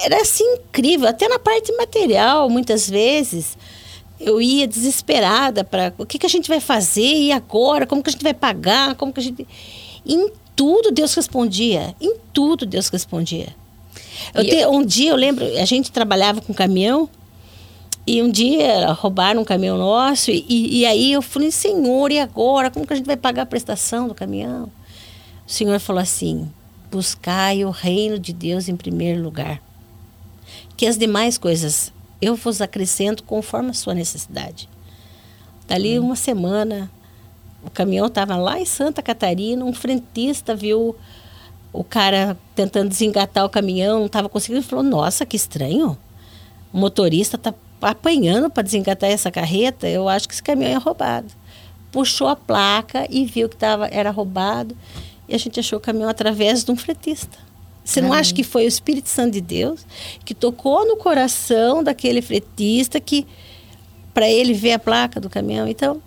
[0.04, 3.58] Era assim incrível, até na parte material, muitas vezes.
[4.20, 8.10] Eu ia desesperada para o que, que a gente vai fazer e agora, como que
[8.10, 9.48] a gente vai pagar, como que a gente.
[10.06, 13.54] Em tudo Deus respondia, em tudo Deus respondia.
[14.34, 17.10] Eu te- um dia eu lembro, a gente trabalhava com caminhão
[18.08, 22.72] e um dia roubaram um caminhão nosso e, e aí eu falei, Senhor, e agora?
[22.72, 24.72] Como que a gente vai pagar a prestação do caminhão?
[25.46, 26.50] O Senhor falou assim,
[26.96, 29.62] buscai o reino de Deus em primeiro lugar.
[30.78, 31.92] Que as demais coisas
[32.22, 34.70] eu vos acrescento conforme a sua necessidade.
[35.68, 36.90] Dali uma semana,
[37.62, 40.96] o caminhão estava lá em Santa Catarina, um frentista viu
[41.74, 45.98] o cara tentando desengatar o caminhão, não estava conseguindo, falou: Nossa, que estranho.
[46.72, 49.86] O motorista está apanhando para desengatar essa carreta.
[49.86, 51.28] Eu acho que esse caminhão é roubado.
[51.92, 54.78] Puxou a placa e viu que tava, era roubado.
[55.28, 57.38] E a gente achou o caminhão através de um fretista.
[57.84, 58.22] Você não Caramba.
[58.22, 59.86] acha que foi o Espírito Santo de Deus
[60.26, 63.28] que tocou no coração daquele fretista que
[64.14, 65.68] para ele ver a placa do caminhão?
[65.68, 66.02] Então,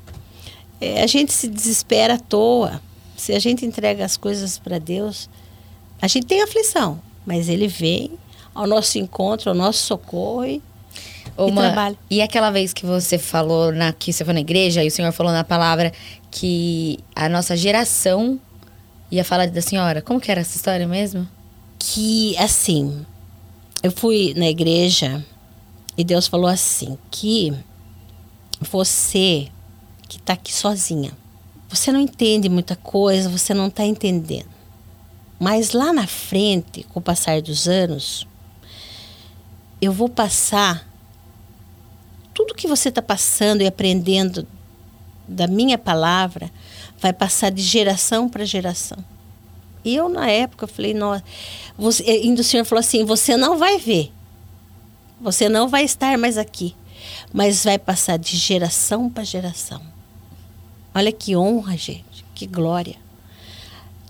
[0.80, 2.80] é, a gente se desespera à toa.
[3.16, 5.28] Se a gente entrega as coisas para Deus,
[6.00, 8.12] a gente tem aflição, mas Ele vem
[8.54, 10.62] ao nosso encontro, ao nosso socorro e,
[11.36, 11.98] Ô, e trabalha.
[12.10, 15.12] E aquela vez que você falou na, que você foi na igreja e o senhor
[15.12, 15.92] falou na palavra
[16.30, 18.40] que a nossa geração
[19.11, 20.02] ia falar da senhora.
[20.02, 21.28] Como que era essa história mesmo?
[21.78, 23.04] Que, assim,
[23.82, 25.24] eu fui na igreja
[25.96, 27.52] e Deus falou assim: que
[28.61, 29.48] você
[30.09, 31.12] que está aqui sozinha,
[31.68, 34.48] você não entende muita coisa, você não está entendendo.
[35.38, 38.26] Mas lá na frente, com o passar dos anos,
[39.80, 40.88] eu vou passar
[42.34, 44.46] tudo que você está passando e aprendendo
[45.28, 46.50] da minha palavra,
[46.98, 48.98] vai passar de geração para geração.
[49.84, 51.22] E eu, na época, falei, nossa,
[51.78, 51.92] o
[52.42, 54.10] Senhor falou assim: você não vai ver,
[55.20, 56.74] você não vai estar mais aqui,
[57.32, 59.80] mas vai passar de geração para geração.
[60.94, 62.96] Olha que honra, gente, que glória.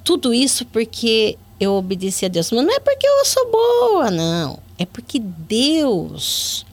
[0.02, 2.50] Tudo isso porque eu obedeci a Deus.
[2.50, 4.58] Mas não é porque eu sou boa, não.
[4.78, 6.64] É porque Deus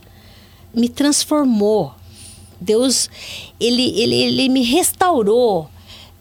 [0.73, 1.93] me transformou.
[2.60, 3.10] Deus,
[3.60, 5.70] ele, ele, ele me restaurou.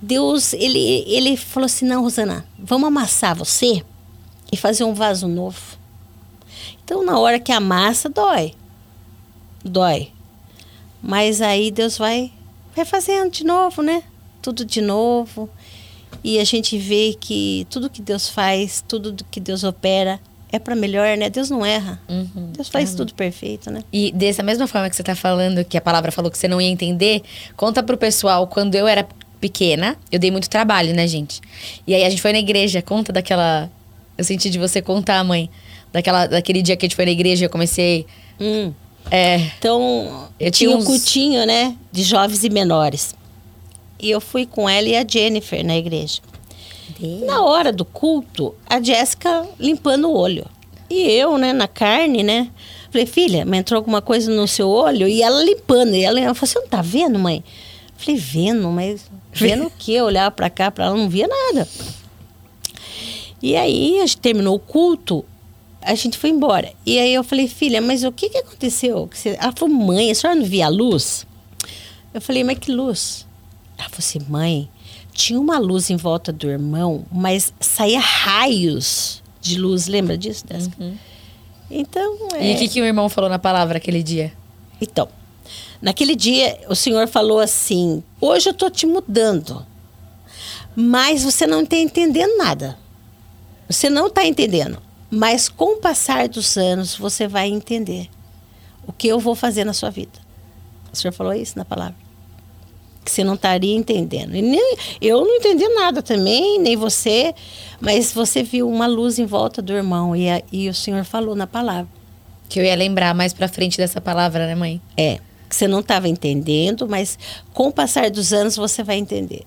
[0.00, 3.84] Deus, ele, ele falou assim: não, Rosana, vamos amassar você
[4.52, 5.78] e fazer um vaso novo.
[6.84, 8.54] Então, na hora que amassa, dói.
[9.64, 10.12] Dói.
[11.02, 12.32] Mas aí Deus vai,
[12.74, 14.02] vai fazendo de novo, né?
[14.42, 15.48] Tudo de novo.
[16.22, 20.20] E a gente vê que tudo que Deus faz, tudo do que Deus opera
[20.54, 21.28] é para melhor, né?
[21.30, 22.00] Deus não erra.
[22.08, 22.50] Uhum.
[22.52, 23.82] Deus faz tudo perfeito, né?
[23.92, 26.60] E dessa mesma forma que você tá falando, que a palavra falou que você não
[26.60, 27.22] ia entender,
[27.56, 29.06] conta pro pessoal, quando eu era
[29.40, 31.40] pequena, eu dei muito trabalho, né, gente?
[31.86, 33.70] E aí a gente foi na igreja, conta daquela.
[34.16, 35.50] Eu senti de você contar, mãe.
[35.92, 38.06] Daquela, daquele dia que a gente foi na igreja, eu comecei.
[38.40, 38.72] Hum.
[39.10, 39.36] É.
[39.58, 41.76] Então, Eu tinha tinha um uns- cultinho, né?
[41.92, 43.14] De jovens e menores.
[44.00, 46.20] E eu fui com ela e a Jennifer na igreja.
[47.26, 50.46] Na hora do culto, a Jéssica limpando o olho.
[50.88, 52.50] E eu, né, na carne, né?
[52.90, 55.08] Falei, filha, mas entrou alguma coisa no seu olho?
[55.08, 55.94] E ela limpando.
[55.94, 57.42] E ela, ela falou, você não tá vendo, mãe?
[57.96, 59.92] Falei, vendo, mas vendo o quê?
[59.92, 61.66] Eu olhava pra cá, pra ela, não via nada.
[63.42, 65.24] E aí, a gente terminou o culto,
[65.82, 66.72] a gente foi embora.
[66.84, 69.08] E aí eu falei, filha, mas o que, que aconteceu?
[69.38, 71.26] Ela falou, mãe, a senhora não via a luz?
[72.12, 73.26] Eu falei, mas que luz?
[73.76, 74.68] Ela falou assim, mãe,
[75.14, 79.86] tinha uma luz em volta do irmão, mas saía raios de luz.
[79.86, 80.92] Lembra disso, Jéssica?
[81.70, 82.50] Então, é...
[82.50, 84.32] E o que, que o irmão falou na palavra aquele dia?
[84.80, 85.08] Então,
[85.80, 89.64] naquele dia o senhor falou assim: hoje eu tô te mudando,
[90.74, 92.76] mas você não está entendendo nada.
[93.68, 94.82] Você não está entendendo.
[95.10, 98.10] Mas com o passar dos anos você vai entender
[98.86, 100.18] o que eu vou fazer na sua vida.
[100.92, 102.03] O senhor falou isso na palavra.
[103.04, 104.34] Que você não estaria entendendo.
[104.34, 107.34] E nem, eu não entendi nada também, nem você,
[107.80, 111.34] mas você viu uma luz em volta do irmão e, a, e o Senhor falou
[111.34, 111.88] na palavra.
[112.48, 114.80] Que eu ia lembrar mais pra frente dessa palavra, né, mãe?
[114.96, 117.18] É, que você não estava entendendo, mas
[117.52, 119.44] com o passar dos anos você vai entender.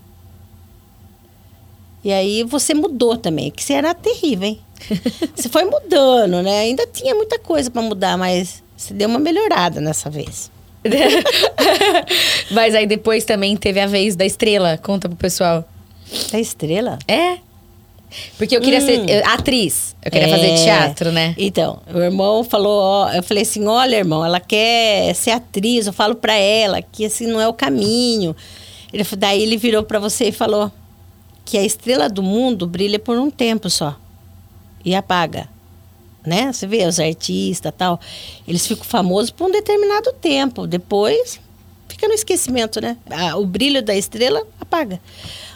[2.04, 4.60] E aí você mudou também, que você era terrível, hein?
[5.36, 6.60] você foi mudando, né?
[6.60, 10.52] Ainda tinha muita coisa para mudar, mas você deu uma melhorada nessa vez.
[12.52, 14.78] Mas aí depois também teve a vez da estrela.
[14.78, 15.68] Conta pro pessoal.
[16.32, 16.98] Da estrela?
[17.08, 17.38] É.
[18.38, 18.86] Porque eu queria Hum.
[18.86, 19.96] ser atriz.
[20.04, 20.32] Eu queria É.
[20.32, 21.36] fazer teatro, né?
[21.38, 25.94] Então, o irmão falou, ó, eu falei assim, olha, irmão, ela quer ser atriz, eu
[25.94, 28.34] falo pra ela que assim não é o caminho.
[28.94, 30.72] Ele, daí ele virou pra você e falou
[31.44, 33.96] que a estrela do mundo brilha por um tempo só
[34.86, 35.50] e apaga.
[36.28, 36.52] Né?
[36.52, 38.02] Você vê os artistas tal,
[38.46, 41.40] eles ficam famosos por um determinado tempo, depois
[41.88, 42.98] fica no esquecimento, né?
[43.38, 45.00] O brilho da estrela apaga.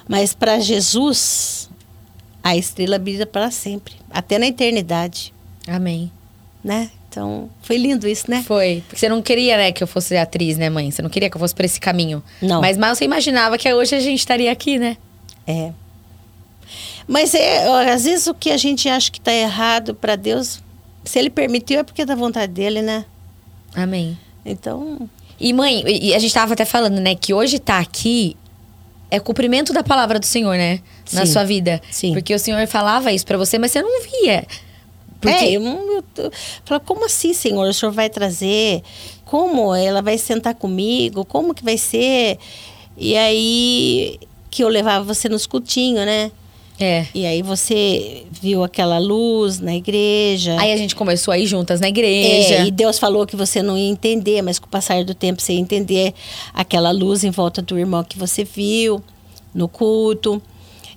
[0.07, 1.69] Mas para Jesus,
[2.41, 5.34] a estrela brilha para sempre, até na eternidade
[5.67, 6.09] Amém.
[6.63, 6.89] né?
[7.09, 8.41] Então, foi lindo isso, né?
[8.47, 8.82] Foi.
[8.88, 10.89] Porque você não queria, né, que eu fosse atriz, né, mãe?
[10.89, 12.24] Você não queria que eu fosse pra esse caminho.
[12.41, 12.61] Não.
[12.61, 14.95] Mas mal você imaginava que hoje a gente estaria aqui, né?
[15.45, 15.74] É.
[17.08, 20.62] Mas é, às vezes o que a gente acha que está errado para Deus,
[21.04, 23.06] se ele permitiu é porque é da vontade dele, né?
[23.74, 24.18] Amém.
[24.45, 28.36] Então, E mãe, e a gente tava até falando, né, que hoje tá aqui
[29.10, 30.80] é cumprimento da palavra do Senhor, né?
[31.12, 31.32] Na Sim.
[31.34, 31.82] sua vida.
[31.91, 32.14] Sim.
[32.14, 34.45] Porque o Senhor falava isso pra você, mas você não via.
[35.20, 36.32] Porque é, eu, eu tô-
[36.64, 37.68] falo, como assim, Senhor?
[37.68, 38.82] O Senhor vai trazer?
[39.26, 41.26] Como ela vai sentar comigo?
[41.26, 42.38] Como que vai ser?
[42.97, 44.18] E aí
[44.49, 46.32] que eu levava você no escutinho, né?
[46.84, 47.08] É.
[47.14, 50.56] E aí você viu aquela luz na igreja.
[50.60, 52.56] Aí a gente começou a ir juntas na igreja.
[52.56, 55.42] É, e Deus falou que você não ia entender, mas com o passar do tempo
[55.42, 56.14] você ia entender
[56.54, 59.02] aquela luz em volta do irmão que você viu
[59.54, 60.42] no culto.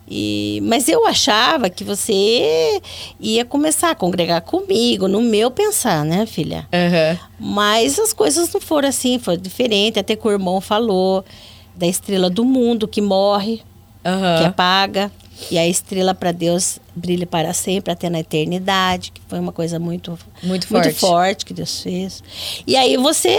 [0.09, 2.81] E, mas eu achava que você
[3.19, 6.69] ia começar a congregar comigo, no meu pensar, né, filha?
[6.73, 7.19] Aham.
[7.41, 9.99] Mas as coisas não foram assim, foi diferente.
[9.99, 11.25] Até que o irmão falou
[11.75, 13.63] da estrela do mundo que morre,
[14.05, 14.39] Aham.
[14.39, 15.11] que apaga.
[15.51, 19.79] E a estrela para Deus brilha para sempre, até na eternidade, que foi uma coisa
[19.79, 20.85] muito, Muito forte.
[20.87, 22.23] muito forte que Deus fez.
[22.67, 23.37] E aí você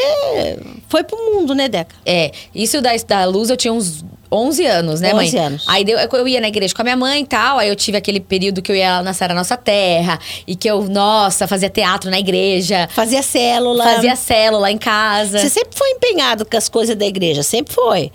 [0.89, 1.95] foi pro mundo, né, Deca?
[2.05, 5.27] É, isso da, da luz eu tinha uns 11 anos, né, mãe?
[5.27, 5.63] 11 anos.
[5.67, 7.97] Aí deu, eu ia na igreja com a minha mãe e tal, aí eu tive
[7.97, 11.69] aquele período que eu ia lá na Sara Nossa Terra, e que eu, nossa, fazia
[11.69, 13.83] teatro na igreja, Fazia célula.
[13.83, 15.39] fazia célula em casa.
[15.39, 18.11] Você sempre foi empenhado com as coisas da igreja, sempre foi.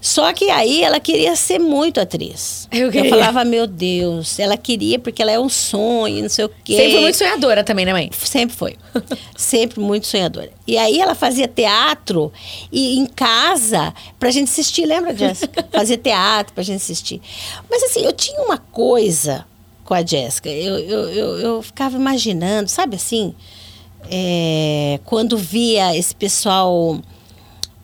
[0.00, 2.66] Só que aí ela queria ser muito atriz.
[2.72, 3.10] Eu queria.
[3.10, 6.76] falava, meu Deus, ela queria porque ela é um sonho, não sei o quê.
[6.76, 8.10] Sempre fui muito sonhadora também, né, mãe?
[8.12, 8.76] Sempre foi.
[9.36, 10.50] Sempre muito sonhadora.
[10.66, 12.32] E aí ela fazia teatro
[12.72, 15.66] e em casa pra gente assistir, lembra, Jéssica?
[15.70, 17.20] Fazia teatro pra gente assistir.
[17.68, 19.44] Mas assim, eu tinha uma coisa
[19.84, 20.48] com a Jéssica.
[20.48, 23.34] Eu, eu, eu, eu ficava imaginando, sabe assim?
[24.08, 27.00] é, quando via esse pessoal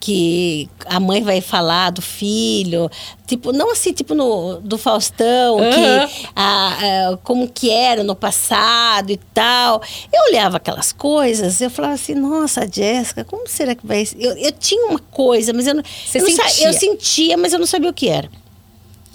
[0.07, 2.89] que a mãe vai falar do filho,
[3.27, 5.71] tipo, não assim, tipo no, do Faustão, Aham.
[5.71, 9.83] que a- a- como que era no passado e tal.
[10.13, 14.17] Eu olhava aquelas coisas, eu falava assim, nossa, Jéssica, como será que vai ser?
[14.21, 16.67] Eu, eu tinha uma coisa, mas eu não, Você eu não sentia?
[16.69, 18.31] eu sentia, mas eu não sabia o que era.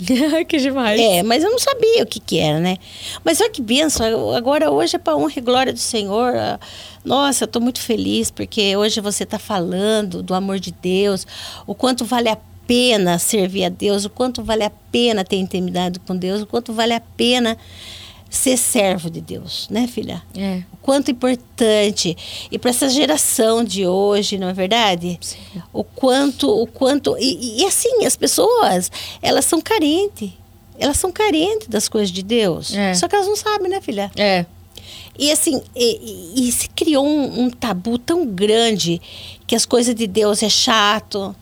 [0.47, 0.99] que demais.
[0.99, 2.77] É, mas eu não sabia o que que era, né?
[3.23, 6.35] Mas olha que benção, agora hoje é para honra e glória do Senhor.
[6.35, 6.59] ah,
[7.05, 11.25] Nossa, eu tô muito feliz porque hoje você está falando do amor de Deus,
[11.67, 15.99] o quanto vale a pena servir a Deus, o quanto vale a pena ter intimidade
[15.99, 17.57] com Deus, o quanto vale a pena
[18.31, 20.23] ser servo de Deus, né, filha?
[20.35, 20.63] É.
[20.71, 22.17] O quanto importante
[22.49, 25.19] e para essa geração de hoje, não é verdade?
[25.21, 25.37] Sim.
[25.73, 28.89] O quanto, o quanto e, e assim as pessoas
[29.21, 30.31] elas são carentes,
[30.79, 32.73] elas são carentes das coisas de Deus.
[32.73, 32.93] É.
[32.93, 34.09] Só que elas não sabem, né, filha?
[34.15, 34.45] É.
[35.19, 39.01] E assim, e, e- se criou um, um tabu tão grande
[39.45, 41.35] que as coisas de Deus é chato,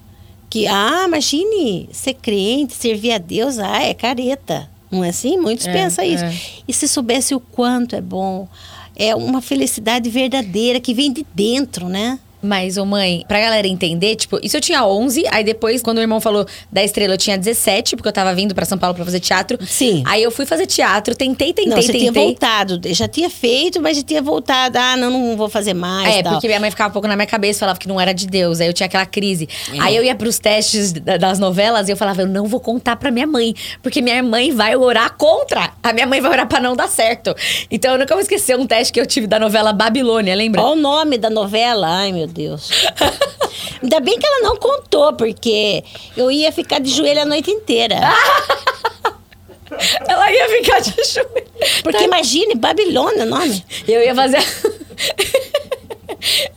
[0.50, 4.68] que ah, imagine ser crente, servir a Deus, ah, é careta.
[4.92, 5.38] Não é assim?
[5.38, 6.24] Muitos É, pensam isso.
[6.24, 6.34] é.
[6.68, 8.48] E se soubesse o quanto é bom,
[8.96, 12.20] é uma felicidade verdadeira que vem de dentro, né?
[12.42, 16.02] Mas, ô mãe, pra galera entender, tipo, isso eu tinha 11, aí depois, quando o
[16.02, 19.04] irmão falou da estrela, eu tinha 17, porque eu tava vindo pra São Paulo pra
[19.04, 19.58] fazer teatro.
[19.66, 20.04] Sim.
[20.06, 22.00] Aí eu fui fazer teatro, tentei, tentei, não, você tentei.
[22.00, 24.78] tinha voltado, já tinha feito, mas já tinha voltado.
[24.78, 26.16] Ah, não, não vou fazer mais.
[26.16, 26.34] É, tal.
[26.34, 28.62] porque minha mãe ficava um pouco na minha cabeça, falava que não era de Deus.
[28.62, 29.50] Aí eu tinha aquela crise.
[29.74, 29.80] É.
[29.82, 32.96] Aí eu ia pros testes da- das novelas e eu falava, eu não vou contar
[32.96, 35.72] pra minha mãe, porque minha mãe vai orar contra.
[35.84, 37.36] A minha mãe vai orar pra não dar certo.
[37.70, 40.62] Então eu nunca vou esquecer um teste que eu tive da novela Babilônia, lembra?
[40.62, 41.88] Qual o nome da novela?
[41.90, 42.72] Ai, meu Deus.
[43.82, 45.84] Ainda bem que ela não contou, porque
[46.16, 47.96] eu ia ficar de joelho a noite inteira.
[50.08, 51.48] Ela ia ficar de joelho.
[51.84, 53.64] Porque imagine, Babilônia, nome.
[53.88, 54.44] Eu ia fazer.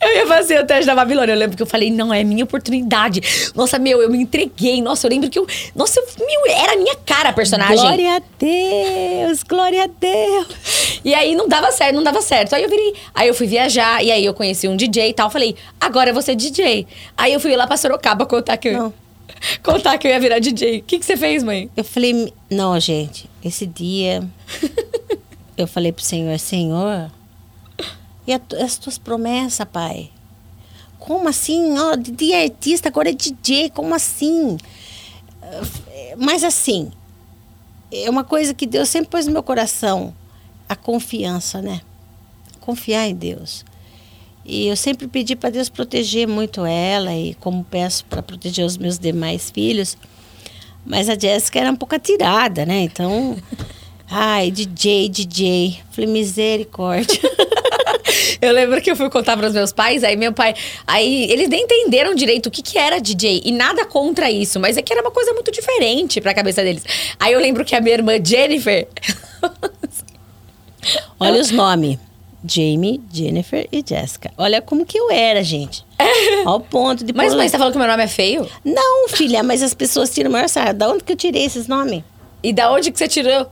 [0.01, 1.33] Eu ia fazer o teste da Babilônia.
[1.33, 3.21] Eu lembro que eu falei, não, é minha oportunidade.
[3.55, 4.81] Nossa, meu, eu me entreguei.
[4.81, 5.47] Nossa, eu lembro que eu.
[5.75, 7.77] Nossa, meu, era a minha cara a personagem.
[7.77, 10.99] Glória a Deus, glória a Deus.
[11.03, 12.53] E aí não dava certo, não dava certo.
[12.53, 12.93] Aí eu virei.
[13.13, 15.29] Aí eu fui viajar, e aí eu conheci um DJ e tal.
[15.29, 16.87] Falei, agora eu vou ser DJ.
[17.17, 18.73] Aí eu fui lá pra Sorocaba contar que eu.
[18.73, 19.03] Não.
[19.63, 20.79] Contar que eu ia virar DJ.
[20.79, 21.69] O que, que você fez, mãe?
[21.75, 24.23] Eu falei, não, gente, esse dia
[25.57, 27.11] eu falei pro Senhor, Senhor,
[28.25, 30.09] e as tuas promessas, pai?
[30.99, 31.73] Como assim?
[32.01, 34.57] De de artista, agora é DJ, como assim?
[35.41, 36.91] Eh, Mas assim,
[37.91, 40.13] é uma coisa que Deus sempre pôs no meu coração,
[40.67, 41.81] a confiança, né?
[42.61, 43.65] Confiar em Deus.
[44.45, 48.77] E eu sempre pedi para Deus proteger muito ela, e como peço para proteger os
[48.77, 49.97] meus demais filhos.
[50.85, 52.81] Mas a Jéssica era um pouco atirada, né?
[52.81, 53.37] Então,
[54.09, 55.81] ai, DJ, DJ.
[55.91, 57.19] Falei, misericórdia.
[58.41, 60.53] Eu lembro que eu fui contar para os meus pais, aí meu pai.
[60.85, 63.41] Aí eles nem entenderam direito o que, que era DJ.
[63.45, 66.83] E nada contra isso, mas é que era uma coisa muito diferente pra cabeça deles.
[67.19, 68.87] Aí eu lembro que a minha irmã Jennifer.
[71.19, 71.97] Olha os nomes.
[72.45, 74.29] Jamie, Jennifer e Jéssica.
[74.37, 75.85] Olha como que eu era, gente.
[76.45, 77.13] Ao ponto de...
[77.13, 78.49] mas, pôr- mas você tá falando que meu nome é feio?
[78.65, 80.73] Não, filha, mas as pessoas tiram o maior sarro.
[80.73, 82.03] Da onde que eu tirei esses nomes?
[82.43, 83.47] E da onde que você tirou?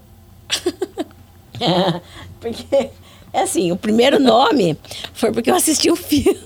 [2.41, 2.89] porque,
[3.33, 4.77] é assim, o primeiro nome
[5.13, 6.39] foi porque eu assisti um filme,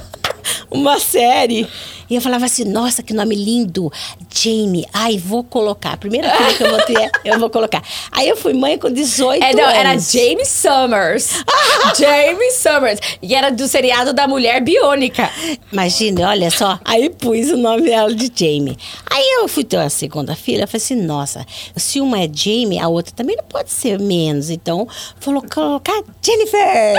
[0.70, 1.68] uma série.
[2.08, 3.90] E eu falava assim, nossa, que nome lindo,
[4.30, 4.86] Jamie.
[4.92, 5.92] Ai, vou colocar.
[5.92, 7.82] A primeira filha que eu vou ter, eu vou colocar.
[8.12, 9.78] Aí eu fui mãe com 18 É, não, anos.
[9.78, 11.44] era Jamie Summers.
[11.98, 13.00] Jamie Summers.
[13.22, 15.30] E era do seriado da Mulher Biônica.
[15.72, 16.78] Imagina, olha só.
[16.84, 18.76] Aí pus o nome dela de Jamie.
[19.10, 21.46] Aí eu fui ter a segunda filha, eu falei assim, nossa,
[21.76, 24.50] se uma é Jamie, a outra também não pode ser menos.
[24.50, 24.86] Então,
[25.20, 26.54] vou colocar Jennifer.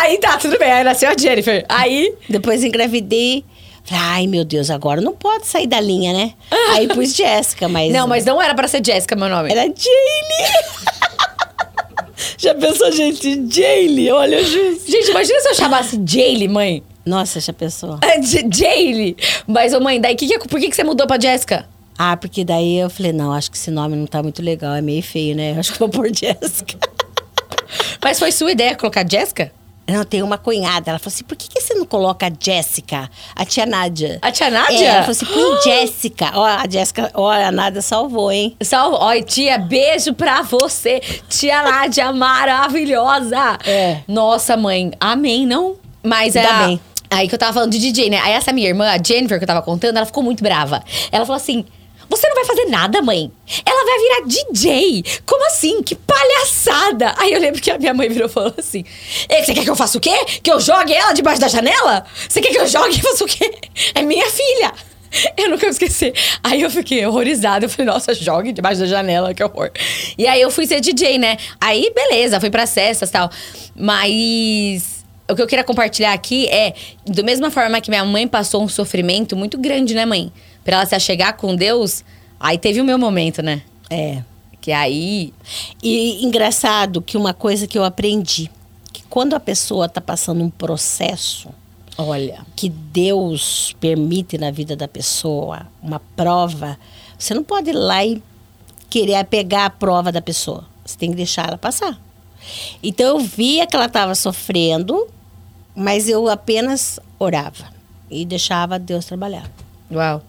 [0.00, 0.70] Aí tá, tudo bem.
[0.70, 1.64] Aí nasceu a Jennifer.
[1.68, 2.14] Aí.
[2.28, 3.44] Depois engravidei.
[3.90, 6.34] Ai meu Deus, agora não pode sair da linha, né?
[6.72, 7.90] Aí pus Jéssica, mas.
[7.92, 9.50] Não, mas não era pra ser Jessica, meu nome.
[9.50, 10.68] Era Jaylee.
[12.36, 13.46] Já pensou, gente?
[13.50, 14.86] Jaylee, olha o juiz.
[14.86, 16.82] Gente, imagina se eu chamasse Jaylee, mãe.
[17.04, 17.98] Nossa, já pensou?
[18.02, 19.16] É, Jaylee.
[19.46, 21.66] Mas, ô mãe, daí que que por que, que você mudou pra Jessica?
[21.98, 24.80] Ah, porque daí eu falei, não, acho que esse nome não tá muito legal, é
[24.80, 25.56] meio feio, né?
[25.58, 26.76] Acho que vou pôr Jéssica.
[28.02, 29.50] Mas foi sua ideia colocar Jessica?
[29.88, 30.90] Não, tem uma cunhada.
[30.90, 33.10] Ela falou assim: por que, que você não coloca a Jéssica?
[33.34, 34.18] A tia Nádia.
[34.20, 34.76] A tia Nádia?
[34.76, 36.30] É, ela falou assim: põe Jéssica.
[36.34, 38.54] Ó, a Jéssica, ó, a Nádia salvou, hein?
[38.60, 39.02] Salve.
[39.02, 41.00] Oi, tia, beijo pra você.
[41.28, 43.58] Tia Nádia maravilhosa.
[43.64, 44.00] É.
[44.06, 45.76] Nossa, mãe, amém, não?
[46.02, 46.66] Mas Ainda é.
[46.66, 46.80] bem.
[47.10, 48.18] Aí que eu tava falando de DJ, né?
[48.18, 50.82] Aí essa minha irmã, a Jennifer, que eu tava contando, ela ficou muito brava.
[51.10, 51.64] Ela falou assim.
[52.08, 53.30] Você não vai fazer nada, mãe.
[53.64, 55.04] Ela vai virar DJ.
[55.26, 55.82] Como assim?
[55.82, 57.14] Que palhaçada.
[57.18, 58.84] Aí eu lembro que a minha mãe virou e falou assim:
[59.28, 60.24] "E, Você quer que eu faça o quê?
[60.42, 62.04] Que eu jogue ela debaixo da janela?
[62.28, 63.52] Você quer que eu jogue e faça o quê?
[63.94, 64.72] É minha filha.
[65.36, 66.12] Eu nunca vou esquecer.
[66.42, 67.64] Aí eu fiquei horrorizada.
[67.64, 69.70] Eu falei, nossa, jogue debaixo da janela, que horror.
[70.16, 71.36] E aí eu fui ser DJ, né?
[71.60, 73.30] Aí, beleza, fui pras festas e tal.
[73.74, 76.74] Mas o que eu queria compartilhar aqui é,
[77.06, 80.32] da mesma forma que minha mãe passou um sofrimento muito grande, né, mãe?
[80.64, 82.04] Pra ela se achegar com Deus,
[82.38, 83.62] aí teve o meu momento, né?
[83.90, 84.22] É.
[84.60, 85.32] Que aí.
[85.82, 88.50] E engraçado que uma coisa que eu aprendi:
[88.92, 91.48] que quando a pessoa tá passando um processo
[91.96, 92.44] Olha.
[92.54, 96.78] que Deus permite na vida da pessoa, uma prova,
[97.18, 98.22] você não pode ir lá e
[98.90, 100.64] querer pegar a prova da pessoa.
[100.84, 102.00] Você tem que deixar ela passar.
[102.82, 105.06] Então eu via que ela estava sofrendo,
[105.74, 107.66] mas eu apenas orava
[108.10, 109.50] e deixava Deus trabalhar.
[109.90, 110.22] Uau.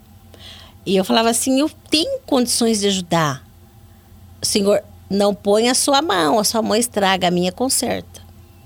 [0.86, 3.44] E eu falava assim: eu tenho condições de ajudar.
[4.42, 8.22] Senhor, não põe a sua mão, a sua mão estraga, a minha conserta.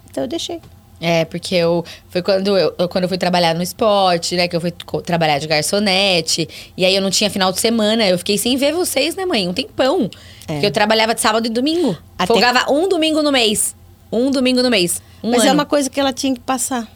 [0.09, 0.61] Então eu deixei.
[1.01, 4.47] É, porque eu foi quando eu, quando eu fui trabalhar no esporte, né?
[4.47, 4.72] Que eu fui
[5.03, 6.47] trabalhar de garçonete.
[6.78, 8.07] E aí eu não tinha final de semana.
[8.07, 9.47] Eu fiquei sem ver vocês, né, mãe?
[9.49, 10.09] Um tempão.
[10.47, 10.53] É.
[10.53, 11.97] Porque eu trabalhava de sábado e domingo.
[12.18, 13.76] Até- Folgava um domingo no mês.
[14.09, 15.01] Um domingo no mês.
[15.22, 15.49] Um Mas ano.
[15.49, 16.88] é uma coisa que ela tinha que passar.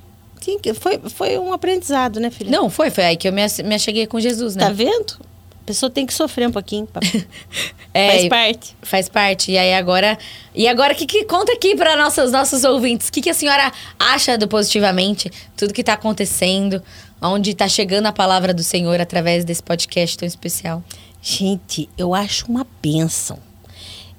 [0.57, 2.49] Que, foi, foi um aprendizado, né, filha?
[2.49, 2.89] Não, foi.
[2.89, 4.65] Foi aí que eu me, me acheguei com Jesus, né?
[4.65, 5.17] Tá vendo?
[5.61, 6.87] A pessoa tem que sofrer um pouquinho.
[6.87, 7.01] pra-
[7.93, 8.75] É, Faz parte.
[8.83, 9.51] Faz parte.
[9.51, 10.17] E aí agora.
[10.53, 13.07] E agora, que, que conta aqui para nossos, nossos ouvintes?
[13.07, 15.31] O que, que a senhora acha do positivamente?
[15.57, 16.81] Tudo que tá acontecendo?
[17.19, 20.83] Onde tá chegando a palavra do Senhor através desse podcast tão especial?
[21.21, 23.39] Gente, eu acho uma bênção.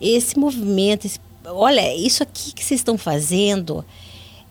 [0.00, 3.84] Esse movimento, esse- olha, isso aqui que vocês estão fazendo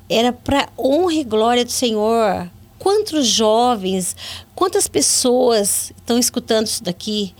[0.10, 2.50] era para honra e glória do Senhor.
[2.80, 4.16] Quantos jovens,
[4.56, 7.34] quantas pessoas estão escutando isso daqui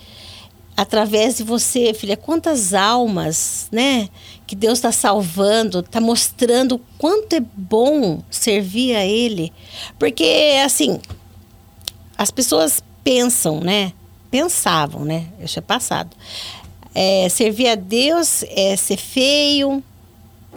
[0.76, 2.16] através de você, filha?
[2.16, 4.08] Quantas almas, né?
[4.46, 9.52] Que Deus está salvando, está mostrando o quanto é bom servir a Ele.
[9.98, 11.00] Porque, assim,
[12.16, 13.92] as pessoas pensam, né?
[14.30, 15.28] Pensavam, né?
[15.40, 16.14] Isso é passado.
[16.94, 19.82] É, servir a Deus é ser feio,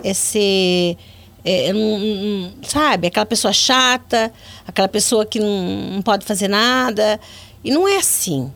[0.03, 0.97] é ser
[1.43, 4.31] é, não, sabe, aquela pessoa chata,
[4.67, 7.19] aquela pessoa que não, não pode fazer nada.
[7.63, 8.51] E não é assim.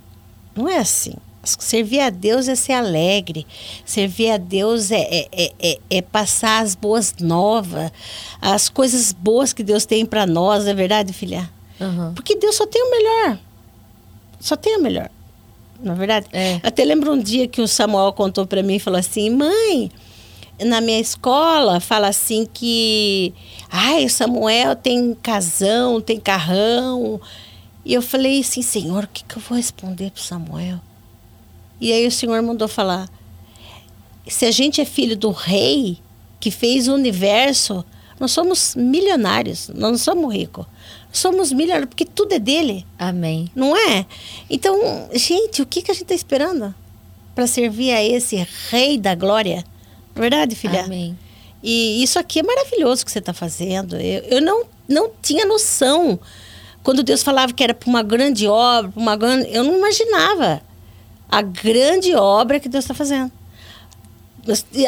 [0.55, 1.13] Não é assim.
[1.43, 3.45] Servir a Deus é ser alegre.
[3.86, 7.91] Servir a Deus é, é, é, é, é passar as boas novas,
[8.41, 11.49] as coisas boas que Deus tem para nós, não é verdade, filha?
[11.79, 12.13] Uhum.
[12.13, 13.39] Porque Deus só tem o melhor.
[14.39, 15.09] Só tem o melhor.
[15.79, 16.27] Não é verdade?
[16.31, 16.59] É.
[16.63, 19.91] Até lembro um dia que o Samuel contou para mim e falou assim: mãe,
[20.64, 23.34] na minha escola fala assim que
[23.70, 27.20] ai, Samuel tem casão, tem carrão.
[27.84, 30.80] E eu falei assim, Senhor, o que, que eu vou responder para Samuel?
[31.80, 33.10] E aí o Senhor mandou falar:
[34.28, 35.99] se a gente é filho do rei
[36.39, 37.84] que fez o universo,
[38.20, 40.66] nós somos milionários, nós não somos ricos.
[41.12, 42.86] Somos milionários, porque tudo é dele.
[42.99, 43.49] Amém.
[43.56, 44.06] Não é?
[44.49, 44.78] Então,
[45.14, 46.76] gente, o que, que a gente está esperando
[47.34, 49.64] para servir a esse rei da glória?
[50.16, 50.86] Verdade, filha?
[50.86, 51.18] Amém.
[51.61, 53.97] E isso aqui é maravilhoso que você está fazendo.
[53.97, 56.20] Eu, eu não, não tinha noção.
[56.84, 59.49] Quando Deus falava que era para uma grande obra, uma grande.
[59.51, 60.61] Eu não imaginava
[61.28, 63.32] a grande obra que Deus está fazendo.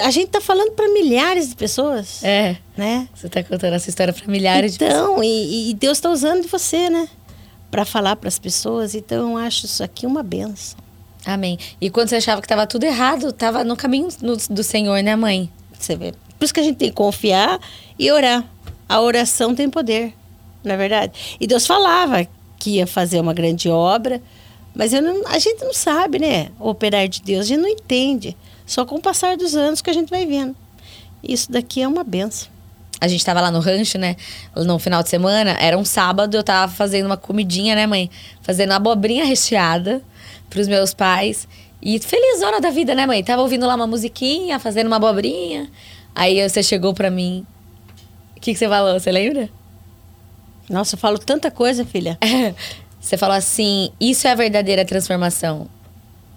[0.03, 2.23] A gente está falando para milhares de pessoas.
[2.23, 2.57] É.
[2.77, 3.09] Né?
[3.15, 5.11] Você está contando essa história para milhares então, de pessoas.
[5.13, 7.09] Então, e, e, Deus está usando de você, né?
[7.71, 8.93] Para falar para as pessoas.
[8.93, 10.77] Então, eu acho isso aqui uma benção.
[11.27, 11.59] Amém.
[11.81, 14.07] E quando você achava que estava tudo errado, estava no caminho
[14.49, 15.51] do Senhor, né, mãe?
[15.77, 16.13] Você vê.
[16.39, 17.59] Por isso que a gente tem que confiar
[17.99, 18.45] e orar.
[18.87, 20.13] A oração tem poder,
[20.63, 21.37] não é verdade?
[21.37, 22.25] E Deus falava
[22.57, 24.21] que ia fazer uma grande obra,
[24.73, 26.47] mas não, a gente não sabe, né?
[26.57, 28.37] O operar de Deus, a gente não entende.
[28.65, 30.55] Só com o passar dos anos que a gente vai vendo.
[31.21, 32.47] Isso daqui é uma benção.
[33.01, 34.15] A gente estava lá no rancho, né?
[34.55, 38.09] No final de semana, era um sábado, eu tava fazendo uma comidinha, né, mãe?
[38.41, 40.01] Fazendo abobrinha recheada
[40.49, 41.47] pros meus pais.
[41.81, 43.23] E felizona da vida, né, mãe?
[43.23, 45.69] Tava ouvindo lá uma musiquinha, fazendo uma abobrinha.
[46.15, 47.45] Aí você chegou pra mim.
[48.35, 48.99] O que, que você falou?
[48.99, 49.49] Você lembra?
[50.69, 52.17] Nossa, eu falo tanta coisa, filha.
[52.99, 55.67] você falou assim: isso é a verdadeira transformação,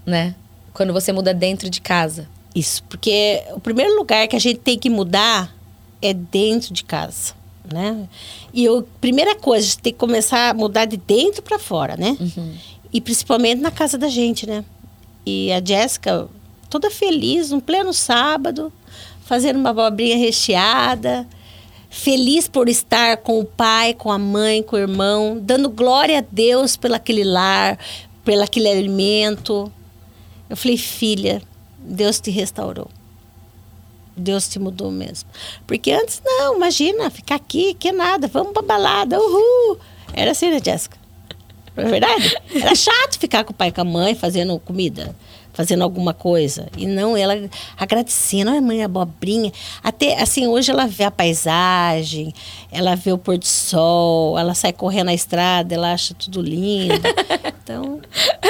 [0.04, 0.34] né?
[0.72, 2.28] Quando você muda dentro de casa.
[2.54, 5.54] Isso, porque o primeiro lugar que a gente tem que mudar
[6.02, 7.32] é dentro de casa,
[7.72, 8.08] né?
[8.52, 11.96] E a primeira coisa, a gente tem que começar a mudar de dentro para fora,
[11.96, 12.16] né?
[12.18, 12.54] Uhum.
[12.92, 14.64] E principalmente na casa da gente, né?
[15.24, 16.28] E a Jéssica,
[16.68, 18.72] toda feliz, um pleno sábado,
[19.24, 21.26] fazendo uma abobrinha recheada,
[21.88, 26.24] feliz por estar com o pai, com a mãe, com o irmão, dando glória a
[26.30, 27.78] Deus pelo aquele lar,
[28.24, 29.70] pelo aquele alimento.
[30.48, 31.42] Eu falei, filha,
[31.78, 32.88] Deus te restaurou.
[34.16, 35.28] Deus te mudou mesmo.
[35.66, 39.78] Porque antes, não, imagina, ficar aqui, que nada, vamos pra balada, uhul.
[40.12, 40.99] Era assim, né, Jéssica?
[41.76, 42.36] Não é verdade?
[42.54, 45.14] Era chato ficar com o pai e com a mãe fazendo comida,
[45.52, 46.68] fazendo alguma coisa.
[46.76, 49.52] E não, ela agradecendo, ai mãe, abobrinha.
[49.82, 52.34] Até, assim, hoje ela vê a paisagem,
[52.70, 57.00] ela vê o pôr do sol, ela sai correndo na estrada, ela acha tudo lindo.
[57.70, 58.00] Então,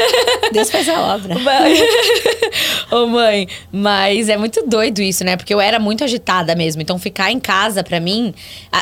[0.51, 1.35] Deus faz a obra.
[2.91, 5.37] Ô mãe, mas é muito doido isso, né?
[5.37, 6.81] Porque eu era muito agitada mesmo.
[6.81, 8.35] Então, ficar em casa pra mim...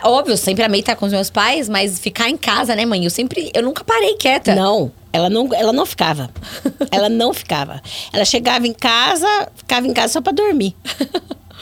[0.04, 3.04] Óbvio, eu sempre amei estar com os meus pais, mas ficar em casa, né, mãe?
[3.04, 3.50] Eu sempre...
[3.52, 4.54] Eu nunca parei quieta.
[4.54, 4.92] Não.
[5.12, 6.30] Ela não, ela não ficava.
[6.92, 7.82] ela não ficava.
[8.12, 10.76] Ela chegava em casa, ficava em casa só para dormir.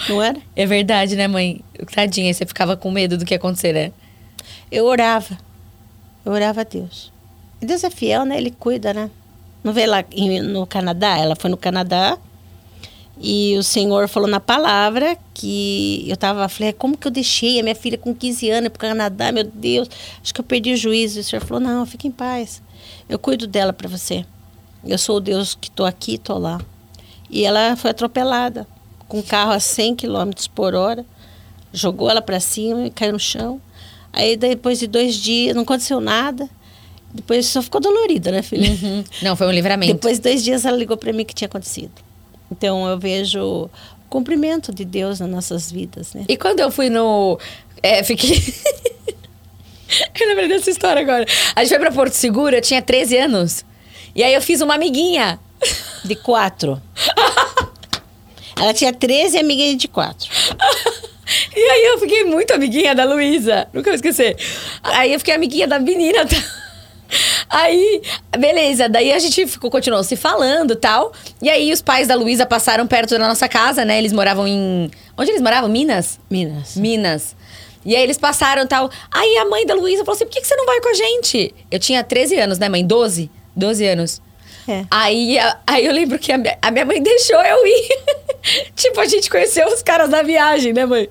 [0.09, 0.39] Não era?
[0.55, 1.63] É verdade, né, mãe?
[1.95, 3.93] Tadinha, você ficava com medo do que ia acontecer, né?
[4.71, 5.39] Eu orava.
[6.25, 7.16] Eu orava a Deus.
[7.61, 8.37] Deus é fiel, né?
[8.37, 9.11] Ele cuida, né?
[9.63, 10.05] Não vê lá
[10.45, 11.19] no Canadá?
[11.19, 12.19] Ela foi no Canadá
[13.19, 17.63] e o Senhor falou na palavra que eu tava, falei, como que eu deixei a
[17.63, 19.89] minha filha com 15 anos para o Canadá, meu Deus,
[20.23, 21.19] acho que eu perdi o juízo.
[21.19, 22.63] E o Senhor falou, não, fique em paz.
[23.09, 24.25] Eu cuido dela para você.
[24.85, 26.61] Eu sou o Deus que estou aqui, estou lá.
[27.31, 28.67] E ela foi atropelada
[29.09, 31.05] com um carro a 100 km por hora.
[31.73, 33.61] Jogou ela para cima e caiu no chão.
[34.13, 36.49] Aí depois de dois dias não aconteceu nada.
[37.13, 38.71] Depois só ficou dolorida, né, filha?
[38.71, 39.05] Uhum.
[39.23, 39.95] Não, foi um livramento.
[39.95, 41.93] Depois de dois dias ela ligou para mim que tinha acontecido.
[42.51, 43.71] Então eu vejo o
[44.09, 46.25] cumprimento de Deus nas nossas vidas, né?
[46.29, 47.39] E quando eu fui no.
[47.83, 48.37] É, fiquei.
[50.19, 51.25] Eu lembrei dessa história agora.
[51.55, 53.65] A gente foi pra Porto Seguro, eu tinha 13 anos.
[54.17, 55.39] E aí eu fiz uma amiguinha.
[56.05, 56.83] De quatro.
[58.59, 60.29] Ela tinha 13 e amiguinha de quatro.
[61.55, 63.69] E aí eu fiquei muito amiguinha da Luísa.
[63.73, 64.37] Nunca vou esquecer.
[64.83, 66.27] Aí eu fiquei amiguinha da menina.
[67.49, 68.03] Aí,
[68.39, 68.89] beleza.
[68.89, 71.13] Daí a gente ficou, continuou se falando e tal.
[71.41, 73.99] E aí os pais da Luísa passaram perto da nossa casa, né?
[73.99, 74.91] Eles moravam em.
[75.17, 75.69] Onde eles moravam?
[75.69, 76.19] Minas?
[76.31, 76.77] Minas.
[76.77, 77.37] Minas.
[77.85, 78.91] E aí eles passaram tal.
[79.13, 80.95] Aí a mãe da Luísa falou assim: por que, que você não vai com a
[80.95, 81.55] gente?
[81.71, 82.85] Eu tinha 13 anos, né, mãe?
[82.85, 83.31] 12?
[83.55, 84.23] 12 anos.
[84.69, 84.85] É.
[84.91, 87.89] Aí, aí eu lembro que a minha, a minha mãe deixou eu ir.
[88.75, 91.09] tipo, a gente conheceu os caras da viagem, né, mãe?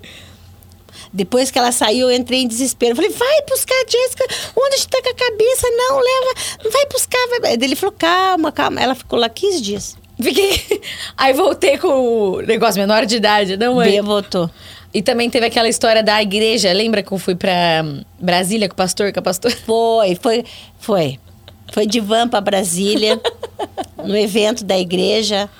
[1.12, 2.96] Depois que ela saiu, eu entrei em desespero.
[2.96, 4.24] Falei, vai buscar a Jéssica.
[4.56, 5.68] Onde a gente tá com a cabeça?
[5.70, 6.70] Não, leva.
[6.70, 7.18] Vai buscar.
[7.40, 7.54] Vai.
[7.54, 8.80] Ele falou, calma, calma.
[8.80, 9.96] Ela ficou lá 15 dias.
[10.20, 10.80] Fiquei.
[11.16, 13.90] Aí voltei com o negócio menor de idade, não, mãe?
[13.90, 14.50] Bia voltou.
[14.92, 16.72] E também teve aquela história da igreja.
[16.72, 19.54] Lembra que eu fui pra hum, Brasília com o pastor, com a pastora?
[19.66, 20.44] Foi, foi,
[20.78, 21.18] foi.
[21.72, 23.20] Foi de van para Brasília,
[24.02, 25.50] no evento da igreja.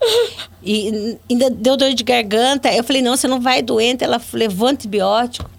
[0.66, 2.72] E ainda deu dor de garganta.
[2.72, 4.02] Eu falei, não, você não vai doente.
[4.02, 5.50] Ela levou antibiótico.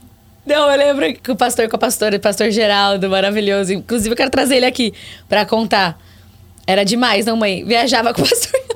[0.44, 3.74] Não, eu lembro que o pastor com a pastora, o pastor Geraldo, maravilhoso.
[3.74, 4.94] Inclusive, eu quero trazer ele aqui
[5.30, 6.00] pra contar.
[6.68, 7.64] Era demais, não, mãe?
[7.64, 8.60] Viajava com o pastor.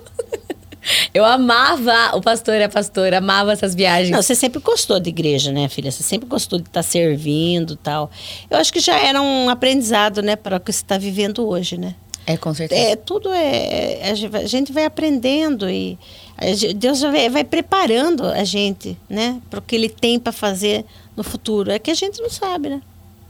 [1.13, 4.09] Eu amava o pastor e a pastora, amava essas viagens.
[4.11, 5.91] Não, você sempre gostou de igreja, né, filha?
[5.91, 8.09] Você sempre gostou de estar servindo e tal.
[8.49, 11.77] Eu acho que já era um aprendizado, né, para o que você está vivendo hoje,
[11.77, 11.95] né?
[12.31, 12.79] É, com certeza.
[12.79, 13.99] É, tudo é.
[14.03, 15.97] A gente vai- a gente vai aprendendo e
[16.37, 20.85] a Deus vai, vai preparando a gente, né, para o que Ele tem para fazer
[21.17, 21.71] no futuro.
[21.71, 22.81] É que a gente não sabe, né?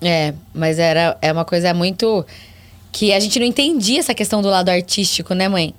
[0.02, 2.26] É, mas era, é uma coisa muito.
[2.92, 5.74] Que a gente não entendia essa questão do lado artístico, né, mãe?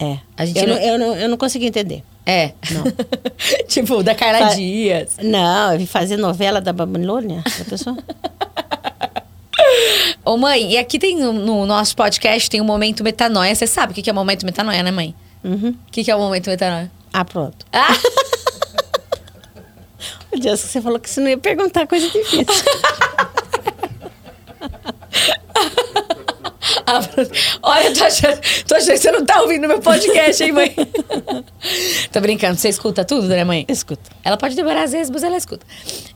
[0.00, 0.18] É.
[0.36, 2.02] A gente eu, não- não, eu, não, eu não consegui entender.
[2.26, 2.52] É.
[2.72, 2.82] Não.
[3.68, 5.16] tipo, da Carla Fa- Dias.
[5.22, 7.96] Não, eu vim fazer novela da Babilônia, da pessoa.
[10.26, 13.54] Ô, mãe, e aqui tem no, no nosso podcast tem o momento metanoia.
[13.54, 15.14] Você sabe o que que é o momento metanoia, né, mãe?
[15.44, 15.68] Uhum.
[15.68, 16.90] O que que é o momento metanoia?
[17.12, 17.64] Ah, pronto.
[17.72, 17.86] Ah!
[20.32, 22.44] O Deus, você falou que você não ia perguntar coisa difícil.
[26.86, 27.00] Ah,
[27.62, 30.74] Olha, tô achando, tô achando que você não tá ouvindo meu podcast, hein, mãe?
[32.12, 33.64] tô brincando, você escuta tudo, né, mãe?
[33.68, 34.10] Escuta.
[34.24, 35.66] Ela pode demorar às vezes, mas ela escuta.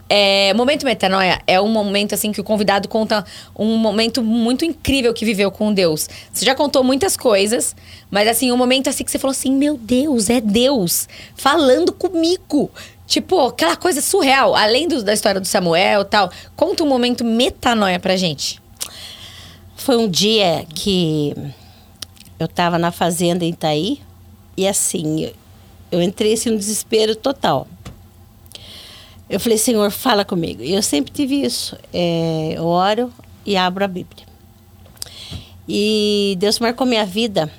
[0.09, 3.25] É, momento metanoia é um momento assim que o convidado conta
[3.57, 6.09] um momento muito incrível que viveu com Deus.
[6.33, 7.75] Você já contou muitas coisas,
[8.11, 12.71] mas assim, um momento assim que você falou assim: "Meu Deus, é Deus falando comigo".
[13.07, 16.31] Tipo, aquela coisa surreal, além do- da história do Samuel e tal.
[16.55, 18.61] Conta um momento metanoia pra gente.
[19.81, 21.35] Foi um dia que
[22.39, 23.99] eu estava na fazenda em Itaí
[24.55, 25.33] e assim,
[25.91, 27.67] eu, entrei assim, num desespero total.
[29.27, 30.63] Eu falei, Senhor, fala comigo.
[30.63, 31.79] E eu sempre tive isso.
[31.95, 33.11] É, eu oro
[33.47, 34.27] e abro a Bíblia.
[35.67, 37.51] E Deus marcou minha vida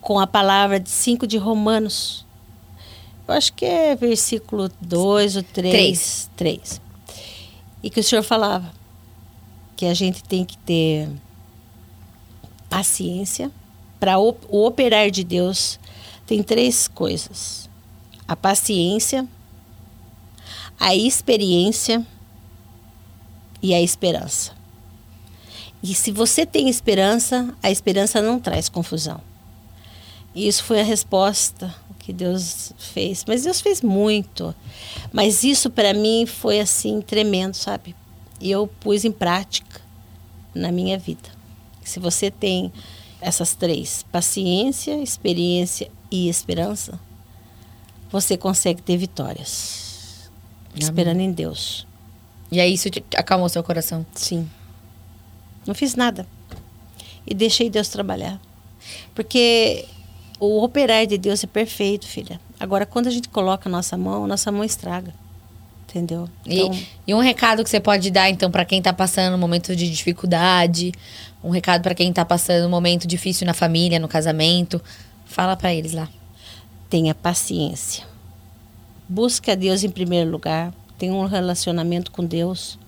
[0.00, 2.24] com a palavra de 5 de Romanos.
[3.26, 5.72] Eu acho que é versículo 2 ou 3.
[5.72, 6.30] Três.
[6.36, 6.80] 3.
[7.82, 8.81] E que o Senhor falava
[9.76, 11.08] que a gente tem que ter
[12.68, 13.50] paciência
[14.00, 15.78] para o operar de Deus
[16.26, 17.68] tem três coisas:
[18.26, 19.28] a paciência,
[20.78, 22.04] a experiência
[23.62, 24.52] e a esperança.
[25.82, 29.20] E se você tem esperança, a esperança não traz confusão.
[30.34, 33.24] E isso foi a resposta que Deus fez.
[33.26, 34.54] Mas Deus fez muito.
[35.12, 37.94] Mas isso para mim foi assim tremendo, sabe?
[38.42, 39.80] E eu pus em prática
[40.52, 41.28] na minha vida.
[41.84, 42.72] Se você tem
[43.20, 46.98] essas três, paciência, experiência e esperança,
[48.10, 50.28] você consegue ter vitórias.
[50.74, 51.86] Esperando em Deus.
[52.50, 54.04] E aí isso te- acalmou seu coração.
[54.12, 54.50] Sim.
[55.64, 56.26] Não fiz nada.
[57.24, 58.40] E deixei Deus trabalhar.
[59.14, 59.86] Porque
[60.40, 62.40] o operar de Deus é perfeito, filha.
[62.58, 65.14] Agora, quando a gente coloca a nossa mão, nossa mão estraga.
[65.92, 66.26] Entendeu?
[66.46, 69.38] Então, E, e um recado que você pode dar, então, pra quem tá passando um
[69.38, 70.90] momento de dificuldade,
[71.44, 74.80] um recado pra quem tá passando um momento difícil na família, no casamento,
[75.26, 76.08] fala pra eles lá.
[76.88, 78.04] tenha paciência.
[79.08, 80.72] Busque a Deus em primeiro lugar.
[80.98, 82.78] Tenha um relacionamento com Deus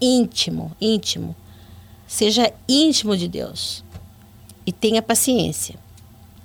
[0.00, 1.36] íntimo, íntimo.
[2.06, 3.84] Seja íntimo de Deus.
[4.64, 5.74] E tenha paciência.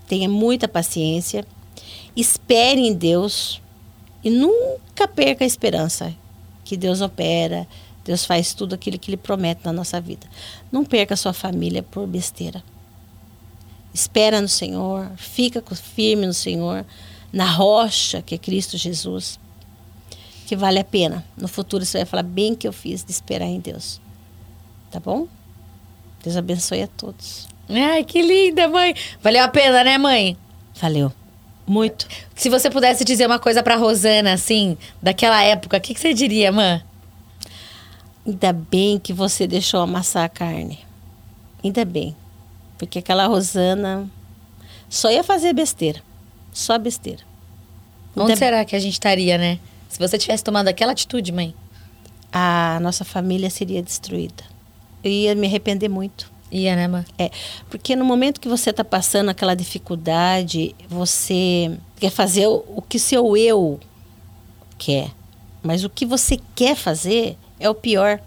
[0.08, 1.46] Tenha muita paciência.
[2.16, 3.62] Espere em Deus
[4.24, 6.14] e nunca perca a esperança
[6.64, 7.68] que Deus opera,
[8.04, 10.28] Deus faz tudo aquilo que Ele promete na nossa vida.
[10.72, 12.64] Não perca a sua família por besteira.
[13.94, 16.86] Espera no Senhor, fica firme no Senhor,
[17.32, 19.40] na rocha que é Cristo Jesus,
[20.48, 21.24] que vale a pena.
[21.38, 24.02] No futuro você vai falar bem que eu fiz de esperar em Deus.
[24.92, 25.28] Tá bom?
[26.24, 27.48] Deus abençoe a todos.
[27.70, 28.96] Ai, que linda, mãe.
[29.22, 30.38] Valeu a pena, né, mãe?
[30.80, 31.12] Valeu.
[31.66, 32.08] Muito.
[32.36, 36.14] Se você pudesse dizer uma coisa pra Rosana, assim, daquela época, o que, que você
[36.14, 36.84] diria, mãe?
[38.26, 40.80] Ainda bem que você deixou amassar a carne.
[41.64, 42.16] Ainda bem.
[42.78, 44.10] Porque aquela Rosana
[44.90, 46.02] só ia fazer besteira.
[46.52, 47.24] Só besteira.
[48.16, 49.60] Onde Ainda- será que a gente estaria, né?
[49.90, 51.54] Se você tivesse tomado aquela atitude, mãe.
[52.32, 54.44] A nossa família seria destruída.
[55.04, 56.32] Eu ia me arrepender muito.
[56.54, 57.04] Ia, né, mãe?
[57.18, 57.32] É,
[57.68, 63.00] porque no momento que você está passando aquela dificuldade, você quer fazer o, o que
[63.00, 63.80] seu eu
[64.78, 65.10] quer.
[65.64, 68.22] Mas o que você quer fazer é o pior,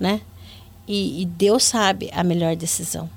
[0.00, 0.20] né?
[0.88, 3.08] E, e Deus sabe a melhor decisão.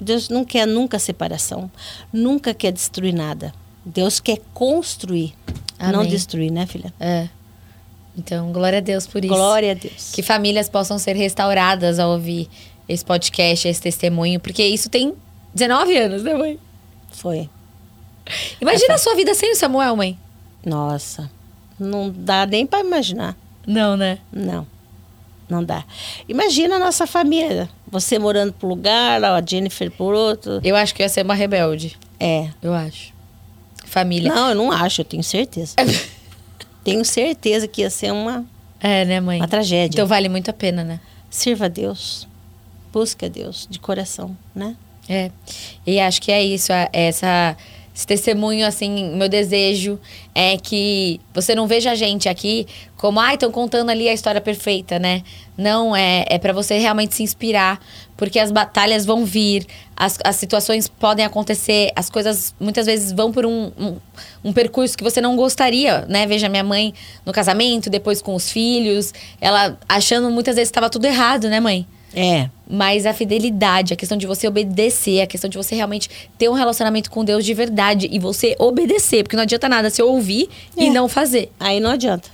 [0.00, 1.70] Deus não quer nunca separação,
[2.10, 3.52] nunca quer destruir nada.
[3.84, 5.34] Deus quer construir,
[5.78, 6.08] não Amém.
[6.08, 6.94] destruir, né, filha?
[6.98, 7.28] É.
[8.16, 9.34] Então, glória a Deus por isso.
[9.34, 10.12] Glória a Deus.
[10.12, 12.48] Que famílias possam ser restauradas ao ouvir
[12.88, 15.14] esse podcast, esse testemunho, porque isso tem
[15.54, 16.58] 19 anos, né, mãe?
[17.10, 17.48] Foi.
[18.60, 20.18] Imagina a sua vida sem o Samuel, mãe.
[20.64, 21.30] Nossa,
[21.78, 23.36] não dá nem para imaginar.
[23.66, 24.18] Não, né?
[24.32, 24.66] Não,
[25.48, 25.84] não dá.
[26.28, 27.68] Imagina a nossa família.
[27.90, 30.60] Você morando por lugar, a Jennifer por outro.
[30.62, 31.96] Eu acho que ia ser uma rebelde.
[32.20, 32.48] É.
[32.62, 33.12] Eu acho.
[33.86, 34.32] Família.
[34.32, 35.74] Não, eu não acho, eu tenho certeza.
[36.84, 38.44] tenho certeza que ia ser uma,
[38.80, 39.40] É, né, mãe?
[39.40, 39.96] uma tragédia.
[39.96, 41.00] Então vale muito a pena, né?
[41.30, 42.26] Sirva a Deus.
[42.92, 44.76] Busque a Deus de coração, né?
[45.08, 45.30] É.
[45.86, 47.56] E acho que é isso, essa
[47.98, 49.98] esse testemunho assim, meu desejo
[50.32, 52.64] é que você não veja a gente aqui
[52.96, 55.24] como, ai, estão contando ali a história perfeita, né?
[55.56, 57.80] Não, é, é para você realmente se inspirar,
[58.16, 59.66] porque as batalhas vão vir,
[59.96, 63.96] as, as situações podem acontecer, as coisas muitas vezes vão por um, um,
[64.44, 66.24] um percurso que você não gostaria, né?
[66.24, 66.94] Veja minha mãe
[67.26, 71.58] no casamento, depois com os filhos, ela achando muitas vezes que estava tudo errado, né,
[71.58, 71.84] mãe?
[72.14, 72.48] É.
[72.68, 76.54] Mas a fidelidade, a questão de você obedecer, a questão de você realmente ter um
[76.54, 80.86] relacionamento com Deus de verdade e você obedecer, porque não adianta nada você ouvir e
[80.86, 80.90] É.
[80.90, 81.50] não fazer.
[81.60, 82.30] Aí não adianta.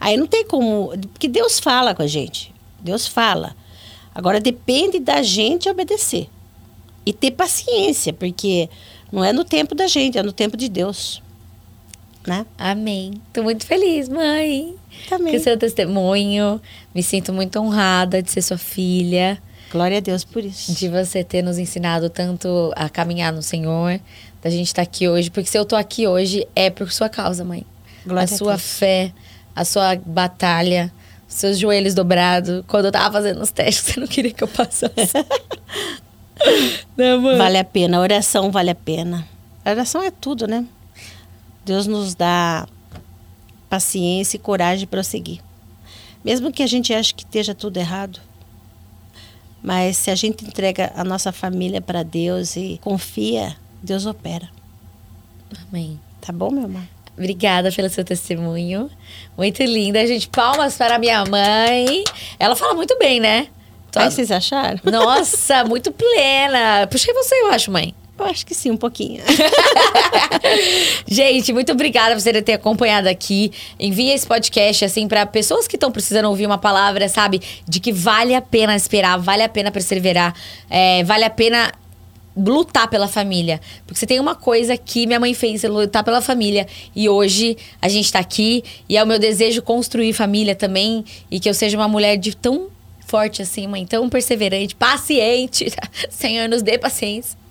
[0.00, 0.92] Aí não tem como.
[1.12, 2.52] Porque Deus fala com a gente.
[2.80, 3.54] Deus fala.
[4.14, 6.28] Agora depende da gente obedecer.
[7.06, 8.68] E ter paciência, porque
[9.12, 11.22] não é no tempo da gente, é no tempo de Deus.
[12.26, 12.46] Né?
[12.56, 13.20] Amém.
[13.32, 14.74] Tô muito feliz, mãe.
[15.08, 15.36] Também.
[15.36, 16.60] O seu testemunho.
[16.94, 19.40] Me sinto muito honrada de ser sua filha,
[19.74, 20.72] Glória a Deus por isso.
[20.72, 23.98] de você ter nos ensinado tanto a caminhar no Senhor,
[24.40, 27.44] da gente estar aqui hoje, porque se eu tô aqui hoje é por sua causa,
[27.44, 27.66] mãe.
[28.06, 29.12] Glória a a sua fé,
[29.56, 30.92] a sua batalha,
[31.26, 32.62] seus joelhos dobrados.
[32.68, 34.94] Quando eu tava fazendo os testes, você não queria que eu passasse.
[36.96, 37.36] né, mãe?
[37.36, 39.26] Vale a pena, a oração vale a pena.
[39.64, 40.64] A oração é tudo, né?
[41.64, 42.64] Deus nos dá
[43.74, 45.40] paciência e coragem de prosseguir.
[46.24, 48.20] Mesmo que a gente ache que esteja tudo errado.
[49.62, 54.48] Mas se a gente entrega a nossa família para Deus e confia, Deus opera.
[55.68, 55.98] Amém.
[56.20, 56.82] Tá bom, meu amor?
[57.16, 58.90] Obrigada pelo seu testemunho.
[59.36, 60.28] Muito linda, gente.
[60.28, 62.04] Palmas para minha mãe.
[62.38, 63.48] Ela fala muito bem, né?
[63.90, 64.78] Tô- Aí vocês acharam?
[64.84, 66.86] Nossa, muito plena.
[66.88, 67.94] Puxei você, eu acho, mãe.
[68.16, 69.22] Eu acho que sim, um pouquinho.
[71.06, 73.50] Gente, muito obrigada por você ter acompanhado aqui.
[73.78, 77.40] Envie esse podcast, assim, para pessoas que estão precisando ouvir uma palavra, sabe?
[77.66, 80.32] De que vale a pena esperar, vale a pena perseverar,
[80.70, 81.72] é, vale a pena
[82.36, 83.60] lutar pela família.
[83.84, 86.68] Porque você tem uma coisa que minha mãe fez, lutar pela família.
[86.94, 91.04] E hoje a gente tá aqui e é o meu desejo construir família também.
[91.28, 92.68] E que eu seja uma mulher de tão
[93.06, 95.66] forte assim, mãe, tão perseverante, paciente.
[96.10, 97.43] Senhor, nos dê paciência.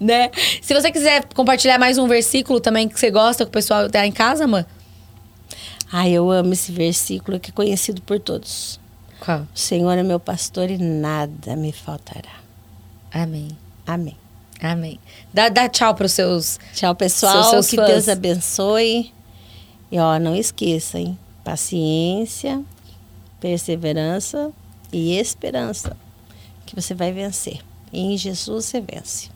[0.00, 0.30] Né?
[0.62, 4.06] Se você quiser compartilhar mais um versículo também que você gosta, que o pessoal tá
[4.06, 4.64] em casa, mãe.
[5.92, 8.80] Ai, eu amo esse versículo que é conhecido por todos.
[9.20, 9.40] Qual?
[9.40, 12.32] O Senhor é meu pastor e nada me faltará.
[13.12, 13.48] Amém.
[13.86, 14.16] Amém.
[14.60, 14.98] Amém.
[15.32, 16.58] Dá, dá tchau pros seus.
[16.74, 17.32] Tchau, pessoal.
[17.34, 17.88] Seus- seus que fãs.
[17.88, 19.12] Deus abençoe.
[19.92, 21.16] E ó, não esqueça, hein?
[21.44, 22.62] Paciência,
[23.38, 24.50] perseverança
[24.92, 25.96] e esperança.
[26.66, 27.60] Que você vai vencer.
[27.92, 29.28] E em Jesus você vence.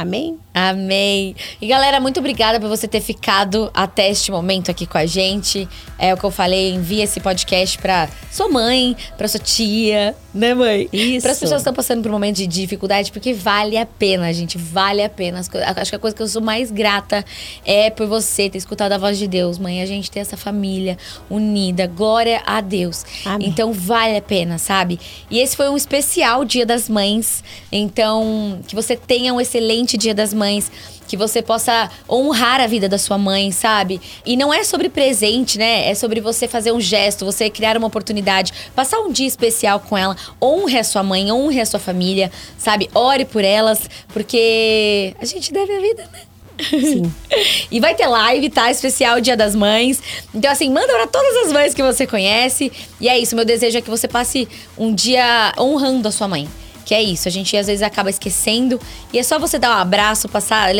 [0.00, 0.38] Amém?
[0.54, 1.36] Amém.
[1.60, 5.68] E galera, muito obrigada por você ter ficado até este momento aqui com a gente.
[5.98, 10.54] É o que eu falei, envia esse podcast pra sua mãe, pra sua tia, né,
[10.54, 10.88] mãe?
[10.92, 11.22] Isso.
[11.22, 14.32] Para as pessoas que estão passando por um momento de dificuldade, porque vale a pena,
[14.32, 15.40] gente, vale a pena.
[15.40, 17.24] Acho que a coisa que eu sou mais grata
[17.64, 19.82] é por você ter escutado a voz de Deus, mãe.
[19.82, 20.96] A gente ter essa família
[21.28, 21.86] unida.
[21.86, 23.04] Glória a Deus.
[23.24, 23.48] Amém.
[23.48, 25.00] Então vale a pena, sabe?
[25.30, 27.42] E esse foi um especial Dia das Mães.
[27.72, 30.70] Então, que você tenha um excelente Dia das Mães.
[31.10, 34.00] Que você possa honrar a vida da sua mãe, sabe?
[34.24, 35.90] E não é sobre presente, né?
[35.90, 39.98] É sobre você fazer um gesto, você criar uma oportunidade, passar um dia especial com
[39.98, 40.16] ela.
[40.40, 42.88] Honre a sua mãe, honre a sua família, sabe?
[42.94, 46.20] Ore por elas, porque a gente deve a vida, né?
[46.68, 47.12] Sim.
[47.72, 48.70] e vai ter live, tá?
[48.70, 50.00] Especial Dia das Mães.
[50.32, 52.70] Então, assim, manda pra todas as mães que você conhece.
[53.00, 54.46] E é isso, meu desejo é que você passe
[54.78, 56.48] um dia honrando a sua mãe.
[56.90, 58.80] Que é isso, a gente às vezes acaba esquecendo.
[59.12, 60.74] E é só você dar um abraço, passar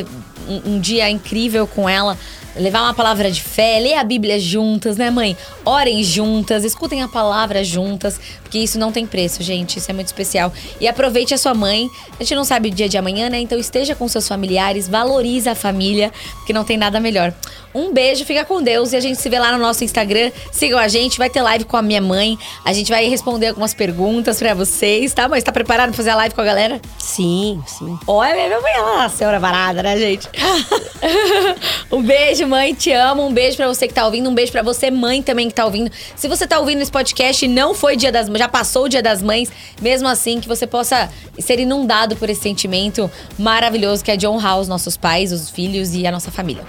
[0.48, 2.18] um, um dia incrível com ela
[2.56, 5.36] levar uma palavra de fé, ler a Bíblia juntas, né, mãe?
[5.64, 8.20] Orem juntas, escutem a palavra juntas,
[8.50, 9.78] porque isso não tem preço, gente.
[9.78, 10.52] Isso é muito especial.
[10.80, 11.88] E aproveite a sua mãe.
[12.18, 13.38] A gente não sabe o dia de amanhã, né?
[13.38, 17.32] Então esteja com seus familiares, valorize a família, porque não tem nada melhor.
[17.72, 20.32] Um beijo, fica com Deus e a gente se vê lá no nosso Instagram.
[20.50, 22.36] Sigam a gente, vai ter live com a minha mãe.
[22.64, 25.28] A gente vai responder algumas perguntas para vocês, tá?
[25.28, 26.80] Mas tá preparado pra fazer a live com a galera?
[26.98, 27.96] Sim, sim.
[28.08, 30.28] Olha, minha mãe, ela nasceu hora varada, né, gente?
[31.92, 33.24] um beijo, mãe, te amo.
[33.24, 35.64] Um beijo para você que tá ouvindo, um beijo para você, mãe, também que tá
[35.64, 35.92] ouvindo.
[36.16, 39.02] Se você tá ouvindo esse podcast e não foi dia das já passou o dia
[39.02, 44.16] das mães, mesmo assim, que você possa ser inundado por esse sentimento maravilhoso que é
[44.16, 46.64] de honrar os nossos pais, os filhos e a nossa família.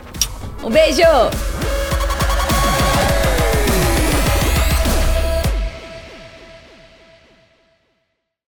[0.64, 1.02] Um beijo!